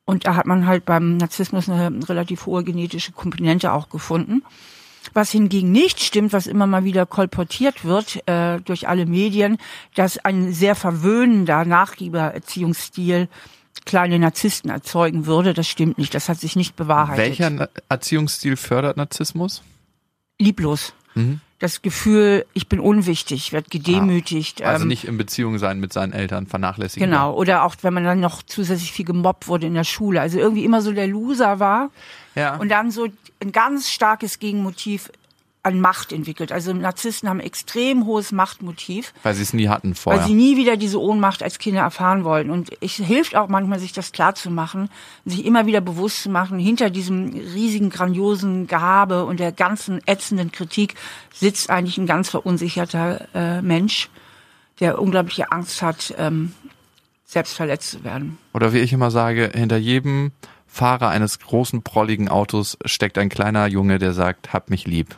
Und 0.06 0.28
da 0.28 0.36
hat 0.36 0.46
man 0.46 0.68
halt 0.68 0.86
beim 0.86 1.18
Narzissmus 1.18 1.68
eine 1.68 2.08
relativ 2.08 2.46
hohe 2.46 2.64
genetische 2.64 3.12
Komponente 3.12 3.74
auch 3.74 3.90
gefunden. 3.90 4.44
Was 5.14 5.32
hingegen 5.32 5.72
nicht 5.72 6.00
stimmt, 6.00 6.34
was 6.34 6.48
immer 6.48 6.68
mal 6.68 6.84
wieder 6.84 7.06
kolportiert 7.06 7.86
wird 7.86 8.28
äh, 8.28 8.60
durch 8.62 8.88
alle 8.88 9.06
Medien, 9.06 9.58
dass 9.94 10.18
ein 10.18 10.52
sehr 10.54 10.76
verwöhnender 10.76 11.66
Nachgebererziehungsstil 11.66 13.28
kleine 13.86 14.18
Narzissten 14.20 14.70
erzeugen 14.72 15.26
würde. 15.26 15.54
Das 15.54 15.68
stimmt 15.68 15.98
nicht. 15.98 16.14
Das 16.16 16.28
hat 16.30 16.40
sich 16.40 16.56
nicht 16.56 16.76
bewahrheitet. 16.76 17.40
Welcher 17.40 17.70
Erziehungsstil 17.90 18.58
fördert 18.58 18.98
Narzissmus? 18.98 19.62
Lieblos. 20.40 20.94
Mhm. 21.14 21.40
Das 21.66 21.82
Gefühl, 21.82 22.46
ich 22.54 22.70
bin 22.70 22.80
unwichtig, 22.80 23.52
werde 23.52 23.70
gedemütigt. 23.72 24.62
Also 24.62 24.84
ähm, 24.84 24.88
nicht 24.88 25.06
in 25.06 25.18
Beziehung 25.18 25.58
sein 25.58 25.80
mit 25.80 25.92
seinen 25.94 26.14
Eltern, 26.14 26.46
vernachlässigen. 26.46 27.10
Genau, 27.10 27.34
oder 27.34 27.64
auch 27.64 27.74
wenn 27.82 27.92
man 27.92 28.04
dann 28.04 28.20
noch 28.20 28.44
zusätzlich 28.44 28.92
viel 28.92 29.04
gemobbt 29.06 29.48
wurde 29.48 29.66
in 29.66 29.74
der 29.74 29.84
Schule. 29.84 30.22
Also 30.22 30.38
irgendwie 30.38 30.64
immer 30.64 30.84
so 30.84 30.92
der 30.92 31.08
Loser 31.08 31.60
war 31.60 31.90
Ja. 32.36 32.58
und 32.58 32.70
dann 32.70 32.92
so 32.92 33.08
ein 33.42 33.52
ganz 33.52 33.90
starkes 33.90 34.38
Gegenmotiv 34.38 35.10
an 35.66 35.82
Macht 35.82 36.14
entwickelt. 36.14 36.52
Also 36.52 36.74
Narzissten 36.74 37.28
haben 37.28 37.40
extrem 37.40 38.06
hohes 38.06 38.32
Machtmotiv. 38.32 39.14
Weil 39.24 39.34
sie 39.34 39.42
es 39.42 39.54
nie 39.54 39.68
hatten 39.68 39.96
vorher. 39.96 40.22
Weil 40.22 40.28
sie 40.28 40.36
nie 40.36 40.58
wieder 40.58 40.78
diese 40.78 41.02
Ohnmacht 41.02 41.42
als 41.42 41.58
Kinder 41.58 41.82
erfahren 41.82 42.24
wollen. 42.24 42.52
Und 42.52 42.72
es 42.82 42.94
hilft 42.94 43.36
auch 43.36 43.48
manchmal, 43.48 43.80
sich 43.80 43.92
das 43.92 44.12
klar 44.12 44.36
zu 44.36 44.52
machen, 44.52 44.90
sich 45.26 45.44
immer 45.44 45.66
wieder 45.66 45.82
bewusst 45.82 46.22
zu 46.22 46.30
machen, 46.30 46.60
hinter 46.60 46.92
diesem 46.92 47.30
riesigen, 47.34 47.90
grandiosen 47.90 48.68
Gehabe 48.68 49.26
und 49.26 49.40
der 49.40 49.52
ganzen 49.52 50.02
ätzenden 50.06 50.52
Kritik 50.52 50.96
sitzt 51.34 51.72
eigentlich 51.72 51.98
ein 51.98 52.06
ganz 52.06 52.30
verunsicherter 52.30 53.28
äh, 53.34 53.62
Mensch, 53.62 54.10
der 54.80 55.02
unglaubliche 55.02 55.52
Angst 55.52 55.82
hat, 55.82 56.14
ähm, 56.18 56.54
selbst 57.26 57.56
verletzt 57.56 57.90
zu 57.90 58.04
werden. 58.04 58.38
Oder 58.54 58.72
wie 58.72 58.80
ich 58.80 58.94
immer 58.94 59.10
sage, 59.10 59.52
hinter 59.54 59.78
jedem 59.78 60.32
Fahrer 60.68 61.10
eines 61.10 61.40
großen, 61.40 61.82
prolligen 61.82 62.30
Autos 62.30 62.78
steckt 62.86 63.18
ein 63.18 63.30
kleiner 63.30 63.66
Junge, 63.66 63.98
der 63.98 64.14
sagt, 64.14 64.54
hab 64.54 64.70
mich 64.70 64.86
lieb. 64.86 65.16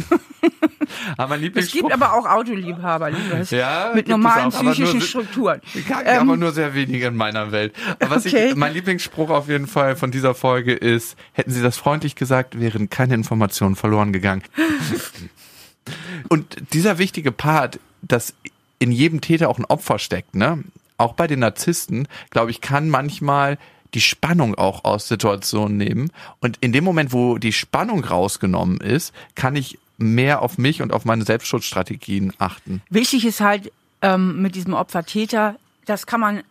aber 1.16 1.38
es 1.54 1.72
gibt 1.72 1.92
aber 1.92 2.14
auch 2.14 2.26
Autoliebhaber, 2.26 3.10
Lukas, 3.10 3.50
ja, 3.50 3.92
mit 3.94 4.08
normalen 4.08 4.50
psychischen 4.50 4.98
nur, 4.98 5.06
Strukturen. 5.06 5.60
Ähm, 6.04 6.20
aber 6.20 6.36
nur 6.36 6.52
sehr 6.52 6.74
wenige 6.74 7.06
in 7.06 7.16
meiner 7.16 7.52
Welt. 7.52 7.74
Aber 8.00 8.16
okay. 8.16 8.50
ich, 8.50 8.56
mein 8.56 8.72
Lieblingsspruch 8.72 9.30
auf 9.30 9.48
jeden 9.48 9.66
Fall 9.66 9.96
von 9.96 10.10
dieser 10.10 10.34
Folge 10.34 10.74
ist, 10.74 11.16
hätten 11.32 11.50
Sie 11.50 11.62
das 11.62 11.76
freundlich 11.76 12.14
gesagt, 12.14 12.58
wären 12.58 12.90
keine 12.90 13.14
Informationen 13.14 13.76
verloren 13.76 14.12
gegangen. 14.12 14.42
Und 16.28 16.56
dieser 16.72 16.98
wichtige 16.98 17.32
Part, 17.32 17.80
dass 18.02 18.34
in 18.78 18.92
jedem 18.92 19.20
Täter 19.20 19.48
auch 19.48 19.58
ein 19.58 19.64
Opfer 19.64 19.98
steckt, 19.98 20.34
ne? 20.34 20.62
Auch 20.96 21.14
bei 21.14 21.26
den 21.26 21.40
Narzissten, 21.40 22.08
glaube 22.30 22.50
ich, 22.50 22.60
kann 22.60 22.90
manchmal 22.90 23.56
die 23.94 24.00
Spannung 24.00 24.54
auch 24.54 24.84
aus 24.84 25.08
Situationen 25.08 25.76
nehmen. 25.76 26.12
Und 26.40 26.58
in 26.60 26.72
dem 26.72 26.84
Moment, 26.84 27.12
wo 27.12 27.38
die 27.38 27.52
Spannung 27.52 28.04
rausgenommen 28.04 28.80
ist, 28.80 29.14
kann 29.34 29.56
ich 29.56 29.78
mehr 30.00 30.42
auf 30.42 30.58
mich 30.58 30.82
und 30.82 30.92
auf 30.92 31.04
meine 31.04 31.24
Selbstschutzstrategien 31.24 32.32
achten. 32.38 32.82
Wichtig 32.90 33.24
ist 33.24 33.40
halt 33.40 33.72
ähm, 34.02 34.40
mit 34.42 34.54
diesem 34.54 34.74
Opfer-Täter, 34.74 35.56
das 35.84 36.06
kann 36.06 36.20
man 36.20 36.42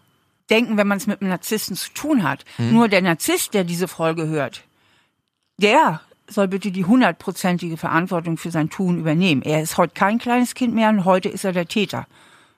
denken, 0.50 0.78
wenn 0.78 0.88
man 0.88 0.98
es 0.98 1.08
mit 1.08 1.22
einem 1.22 1.30
Narzissten 1.30 1.76
zu 1.76 1.92
tun 1.94 2.24
hat. 2.24 2.46
Hm. 2.58 2.74
Nur 2.74 2.88
der 2.88 3.02
Narzisst, 3.02 3.54
der 3.54 3.64
diese 3.64 3.88
Folge 3.88 4.28
hört, 4.28 4.64
der 5.58 6.02
soll 6.28 6.48
bitte 6.48 6.72
die 6.72 6.86
hundertprozentige 6.86 7.78
Verantwortung 7.78 8.38
für 8.38 8.52
sein 8.52 8.70
Tun 8.70 9.00
übernehmen. 9.00 9.42
Er 9.42 9.62
ist 9.62 9.78
heute 9.78 9.94
kein 9.94 10.20
kleines 10.20 10.54
Kind 10.54 10.76
mehr 10.76 10.90
und 10.90 11.06
heute 11.06 11.30
ist 11.30 11.44
er 11.44 11.54
der 11.54 11.68
Täter. 11.68 12.08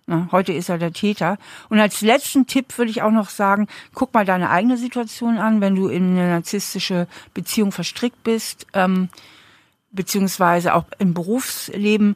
Na, 0.07 0.27
heute 0.31 0.51
ist 0.51 0.67
er 0.67 0.77
der 0.77 0.91
Täter. 0.91 1.37
Und 1.69 1.79
als 1.79 2.01
letzten 2.01 2.47
Tipp 2.47 2.77
würde 2.77 2.91
ich 2.91 3.01
auch 3.01 3.11
noch 3.11 3.29
sagen, 3.29 3.67
guck 3.93 4.13
mal 4.13 4.25
deine 4.25 4.49
eigene 4.49 4.77
Situation 4.77 5.37
an, 5.37 5.61
wenn 5.61 5.75
du 5.75 5.87
in 5.87 6.17
eine 6.17 6.29
narzisstische 6.29 7.07
Beziehung 7.33 7.71
verstrickt 7.71 8.23
bist. 8.23 8.67
Ähm, 8.73 9.09
beziehungsweise 9.91 10.73
auch 10.73 10.85
im 10.99 11.13
Berufsleben, 11.13 12.15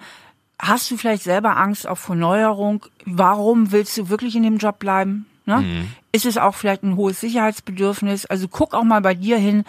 hast 0.59 0.89
du 0.89 0.97
vielleicht 0.97 1.23
selber 1.23 1.57
Angst 1.57 1.87
auf 1.87 1.99
Verneuerung? 1.99 2.85
Warum 3.05 3.71
willst 3.71 3.97
du 3.97 4.09
wirklich 4.09 4.35
in 4.35 4.43
dem 4.43 4.57
Job 4.57 4.79
bleiben? 4.79 5.25
Ne? 5.45 5.57
Mhm. 5.57 5.87
Ist 6.11 6.25
es 6.25 6.37
auch 6.37 6.55
vielleicht 6.55 6.83
ein 6.83 6.95
hohes 6.95 7.19
Sicherheitsbedürfnis? 7.19 8.25
Also 8.25 8.47
guck 8.47 8.73
auch 8.73 8.83
mal 8.83 9.01
bei 9.01 9.13
dir 9.13 9.37
hin, 9.37 9.63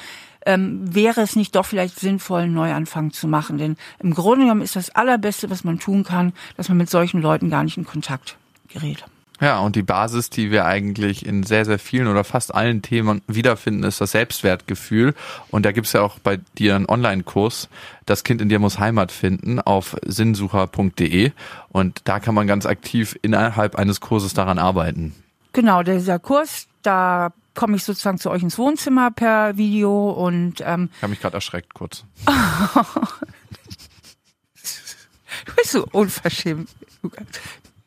ähm, 0.46 0.94
wäre 0.94 1.20
es 1.20 1.36
nicht 1.36 1.54
doch 1.56 1.66
vielleicht 1.66 1.98
sinnvoll, 1.98 2.42
einen 2.42 2.54
Neuanfang 2.54 3.12
zu 3.12 3.26
machen? 3.26 3.58
Denn 3.58 3.76
im 3.98 4.14
Grunde 4.14 4.42
genommen 4.42 4.62
ist 4.62 4.76
das 4.76 4.90
Allerbeste, 4.90 5.50
was 5.50 5.64
man 5.64 5.78
tun 5.78 6.04
kann, 6.04 6.32
dass 6.56 6.68
man 6.68 6.78
mit 6.78 6.88
solchen 6.88 7.20
Leuten 7.20 7.50
gar 7.50 7.64
nicht 7.64 7.76
in 7.76 7.84
Kontakt 7.84 8.36
gerät. 8.68 9.04
Ja, 9.40 9.58
und 9.58 9.76
die 9.76 9.82
Basis, 9.82 10.30
die 10.30 10.50
wir 10.50 10.64
eigentlich 10.64 11.26
in 11.26 11.42
sehr, 11.42 11.64
sehr 11.64 11.78
vielen 11.78 12.06
oder 12.06 12.24
fast 12.24 12.54
allen 12.54 12.80
Themen 12.80 13.20
wiederfinden, 13.26 13.82
ist 13.84 14.00
das 14.00 14.12
Selbstwertgefühl. 14.12 15.14
Und 15.50 15.66
da 15.66 15.72
gibt's 15.72 15.92
ja 15.92 16.00
auch 16.00 16.18
bei 16.18 16.38
dir 16.58 16.74
einen 16.74 16.86
Online-Kurs, 16.86 17.68
Das 18.06 18.24
Kind 18.24 18.40
in 18.40 18.48
dir 18.48 18.58
muss 18.58 18.78
Heimat 18.78 19.12
finden, 19.12 19.60
auf 19.60 19.96
sinnsucher.de. 20.06 21.32
Und 21.68 22.00
da 22.04 22.20
kann 22.20 22.34
man 22.34 22.46
ganz 22.46 22.64
aktiv 22.64 23.18
innerhalb 23.20 23.76
eines 23.76 24.00
Kurses 24.00 24.32
daran 24.32 24.58
arbeiten. 24.58 25.14
Genau, 25.52 25.82
dieser 25.82 26.18
Kurs, 26.18 26.66
da 26.82 27.32
komme 27.54 27.76
ich 27.76 27.84
sozusagen 27.84 28.18
zu 28.18 28.30
euch 28.30 28.42
ins 28.42 28.58
Wohnzimmer 28.58 29.10
per 29.10 29.56
Video 29.56 30.10
und 30.10 30.60
ähm, 30.60 30.90
ich 30.94 31.02
habe 31.02 31.10
mich 31.10 31.20
gerade 31.20 31.34
erschreckt 31.34 31.74
kurz. 31.74 32.04
du 35.46 35.54
bist 35.56 35.70
so 35.72 35.86
unverschämt. 35.90 36.68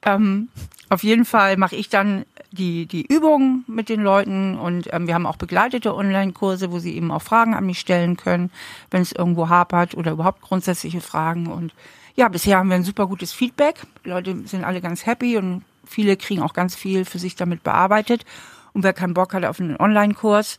Ähm, 0.02 0.50
auf 0.89 1.04
jeden 1.04 1.25
Fall 1.25 1.58
mache 1.58 1.75
ich 1.75 1.89
dann 1.89 2.25
die, 2.52 2.88
die 2.88 3.06
Übungen 3.06 3.63
mit 3.67 3.89
den 3.89 4.02
Leuten 4.02 4.58
und 4.58 4.91
ähm, 4.91 5.06
wir 5.08 5.13
haben 5.13 5.28
auch 5.28 5.38
begleitete 5.38 5.93
Online-Kurse, 5.95 6.71
wo 6.71 6.80
sie 6.80 6.95
eben 6.95 7.12
auch 7.12 7.21
Fragen 7.21 7.54
an 7.54 7.65
mich 7.65 7.80
stellen 7.80 8.17
können, 8.17 8.52
wenn 8.89 9.04
es 9.04 9.12
irgendwo 9.12 9.49
hapert 9.49 9.95
oder 9.95 10.12
überhaupt 10.12 10.41
grundsätzliche 10.41 11.02
Fragen. 11.02 11.47
Und 11.47 11.73
ja, 12.15 12.28
bisher 12.28 12.58
haben 12.58 12.69
wir 12.69 12.75
ein 12.75 12.84
super 12.84 13.08
gutes 13.08 13.34
Feedback. 13.34 13.82
Die 14.04 14.10
Leute 14.10 14.47
sind 14.47 14.63
alle 14.63 14.82
ganz 14.82 15.06
happy 15.06 15.38
und 15.38 15.63
viele 15.86 16.17
kriegen 16.17 16.41
auch 16.41 16.54
ganz 16.54 16.75
viel 16.75 17.06
für 17.06 17.19
sich 17.19 17.36
damit 17.36 17.63
bearbeitet. 17.63 18.25
Und 18.73 18.84
wer 18.84 18.93
keinen 18.93 19.13
Bock 19.13 19.34
hat 19.34 19.45
auf 19.45 19.60
einen 19.60 19.78
Online-Kurs, 19.78 20.58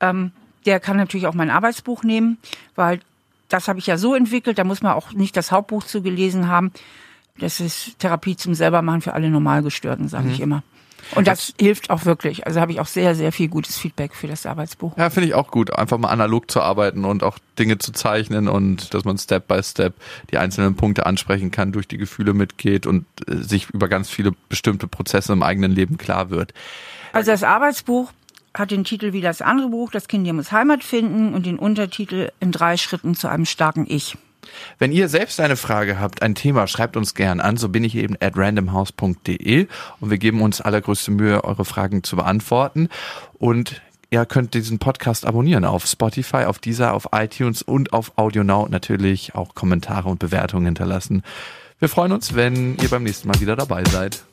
ähm, 0.00 0.32
der 0.64 0.80
kann 0.80 0.96
natürlich 0.96 1.26
auch 1.26 1.34
mein 1.34 1.50
Arbeitsbuch 1.50 2.02
nehmen, 2.02 2.38
weil 2.74 3.00
das 3.48 3.68
habe 3.68 3.78
ich 3.78 3.86
ja 3.86 3.98
so 3.98 4.14
entwickelt, 4.14 4.58
da 4.58 4.64
muss 4.64 4.82
man 4.82 4.92
auch 4.92 5.12
nicht 5.12 5.36
das 5.36 5.52
Hauptbuch 5.52 5.84
zu 5.84 6.02
gelesen 6.02 6.48
haben. 6.48 6.72
Das 7.38 7.60
ist 7.60 7.98
Therapie 7.98 8.36
zum 8.36 8.54
Selbermachen 8.54 9.02
für 9.02 9.14
alle 9.14 9.30
Normalgestörten, 9.30 10.08
sage 10.08 10.28
mhm. 10.28 10.32
ich 10.32 10.40
immer. 10.40 10.62
Und 11.14 11.28
das, 11.28 11.46
das 11.46 11.54
hilft 11.60 11.90
auch 11.90 12.04
wirklich. 12.04 12.46
Also 12.46 12.60
habe 12.60 12.72
ich 12.72 12.80
auch 12.80 12.86
sehr, 12.86 13.14
sehr 13.14 13.30
viel 13.30 13.48
gutes 13.48 13.76
Feedback 13.76 14.14
für 14.14 14.26
das 14.26 14.44
Arbeitsbuch. 14.44 14.96
Ja, 14.96 15.10
finde 15.10 15.28
ich 15.28 15.34
auch 15.34 15.50
gut, 15.50 15.76
einfach 15.76 15.98
mal 15.98 16.08
analog 16.08 16.50
zu 16.50 16.60
arbeiten 16.60 17.04
und 17.04 17.22
auch 17.22 17.38
Dinge 17.58 17.78
zu 17.78 17.92
zeichnen 17.92 18.48
und 18.48 18.92
dass 18.92 19.04
man 19.04 19.18
Step 19.18 19.46
by 19.46 19.62
Step 19.62 19.94
die 20.30 20.38
einzelnen 20.38 20.74
Punkte 20.74 21.06
ansprechen 21.06 21.50
kann, 21.50 21.72
durch 21.72 21.86
die 21.86 21.98
Gefühle 21.98 22.34
mitgeht 22.34 22.86
und 22.86 23.06
äh, 23.28 23.36
sich 23.36 23.70
über 23.70 23.88
ganz 23.88 24.10
viele 24.10 24.32
bestimmte 24.48 24.88
Prozesse 24.88 25.32
im 25.32 25.42
eigenen 25.42 25.72
Leben 25.72 25.96
klar 25.96 26.30
wird. 26.30 26.52
Also 27.12 27.30
das 27.30 27.44
Arbeitsbuch 27.44 28.12
hat 28.54 28.70
den 28.70 28.84
Titel 28.84 29.12
wie 29.12 29.20
das 29.20 29.42
andere 29.42 29.68
Buch, 29.68 29.90
Das 29.90 30.08
Kind 30.08 30.30
muss 30.32 30.50
Heimat 30.50 30.82
finden 30.82 31.34
und 31.34 31.46
den 31.46 31.58
Untertitel 31.58 32.30
in 32.40 32.52
drei 32.52 32.76
Schritten 32.76 33.14
zu 33.14 33.28
einem 33.28 33.44
starken 33.44 33.86
Ich. 33.88 34.16
Wenn 34.78 34.92
ihr 34.92 35.08
selbst 35.08 35.40
eine 35.40 35.56
Frage 35.56 35.98
habt, 35.98 36.22
ein 36.22 36.34
Thema, 36.34 36.66
schreibt 36.66 36.96
uns 36.96 37.14
gern 37.14 37.40
an. 37.40 37.56
So 37.56 37.68
bin 37.68 37.84
ich 37.84 37.94
eben 37.94 38.16
at 38.20 38.36
randomhouse.de 38.36 39.66
und 40.00 40.10
wir 40.10 40.18
geben 40.18 40.42
uns 40.42 40.60
allergrößte 40.60 41.10
Mühe, 41.10 41.44
eure 41.44 41.64
Fragen 41.64 42.02
zu 42.02 42.16
beantworten. 42.16 42.88
Und 43.38 43.80
ihr 44.10 44.24
könnt 44.26 44.54
diesen 44.54 44.78
Podcast 44.78 45.26
abonnieren 45.26 45.64
auf 45.64 45.86
Spotify, 45.86 46.44
auf 46.44 46.58
dieser, 46.58 46.94
auf 46.94 47.08
iTunes 47.12 47.62
und 47.62 47.92
auf 47.92 48.12
AudioNow 48.16 48.68
natürlich 48.68 49.34
auch 49.34 49.54
Kommentare 49.54 50.08
und 50.08 50.18
Bewertungen 50.18 50.66
hinterlassen. 50.66 51.22
Wir 51.78 51.88
freuen 51.88 52.12
uns, 52.12 52.34
wenn 52.34 52.76
ihr 52.78 52.88
beim 52.88 53.02
nächsten 53.02 53.28
Mal 53.28 53.40
wieder 53.40 53.56
dabei 53.56 53.84
seid. 53.84 54.24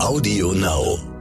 Audio 0.00 0.52
Now. 0.52 1.17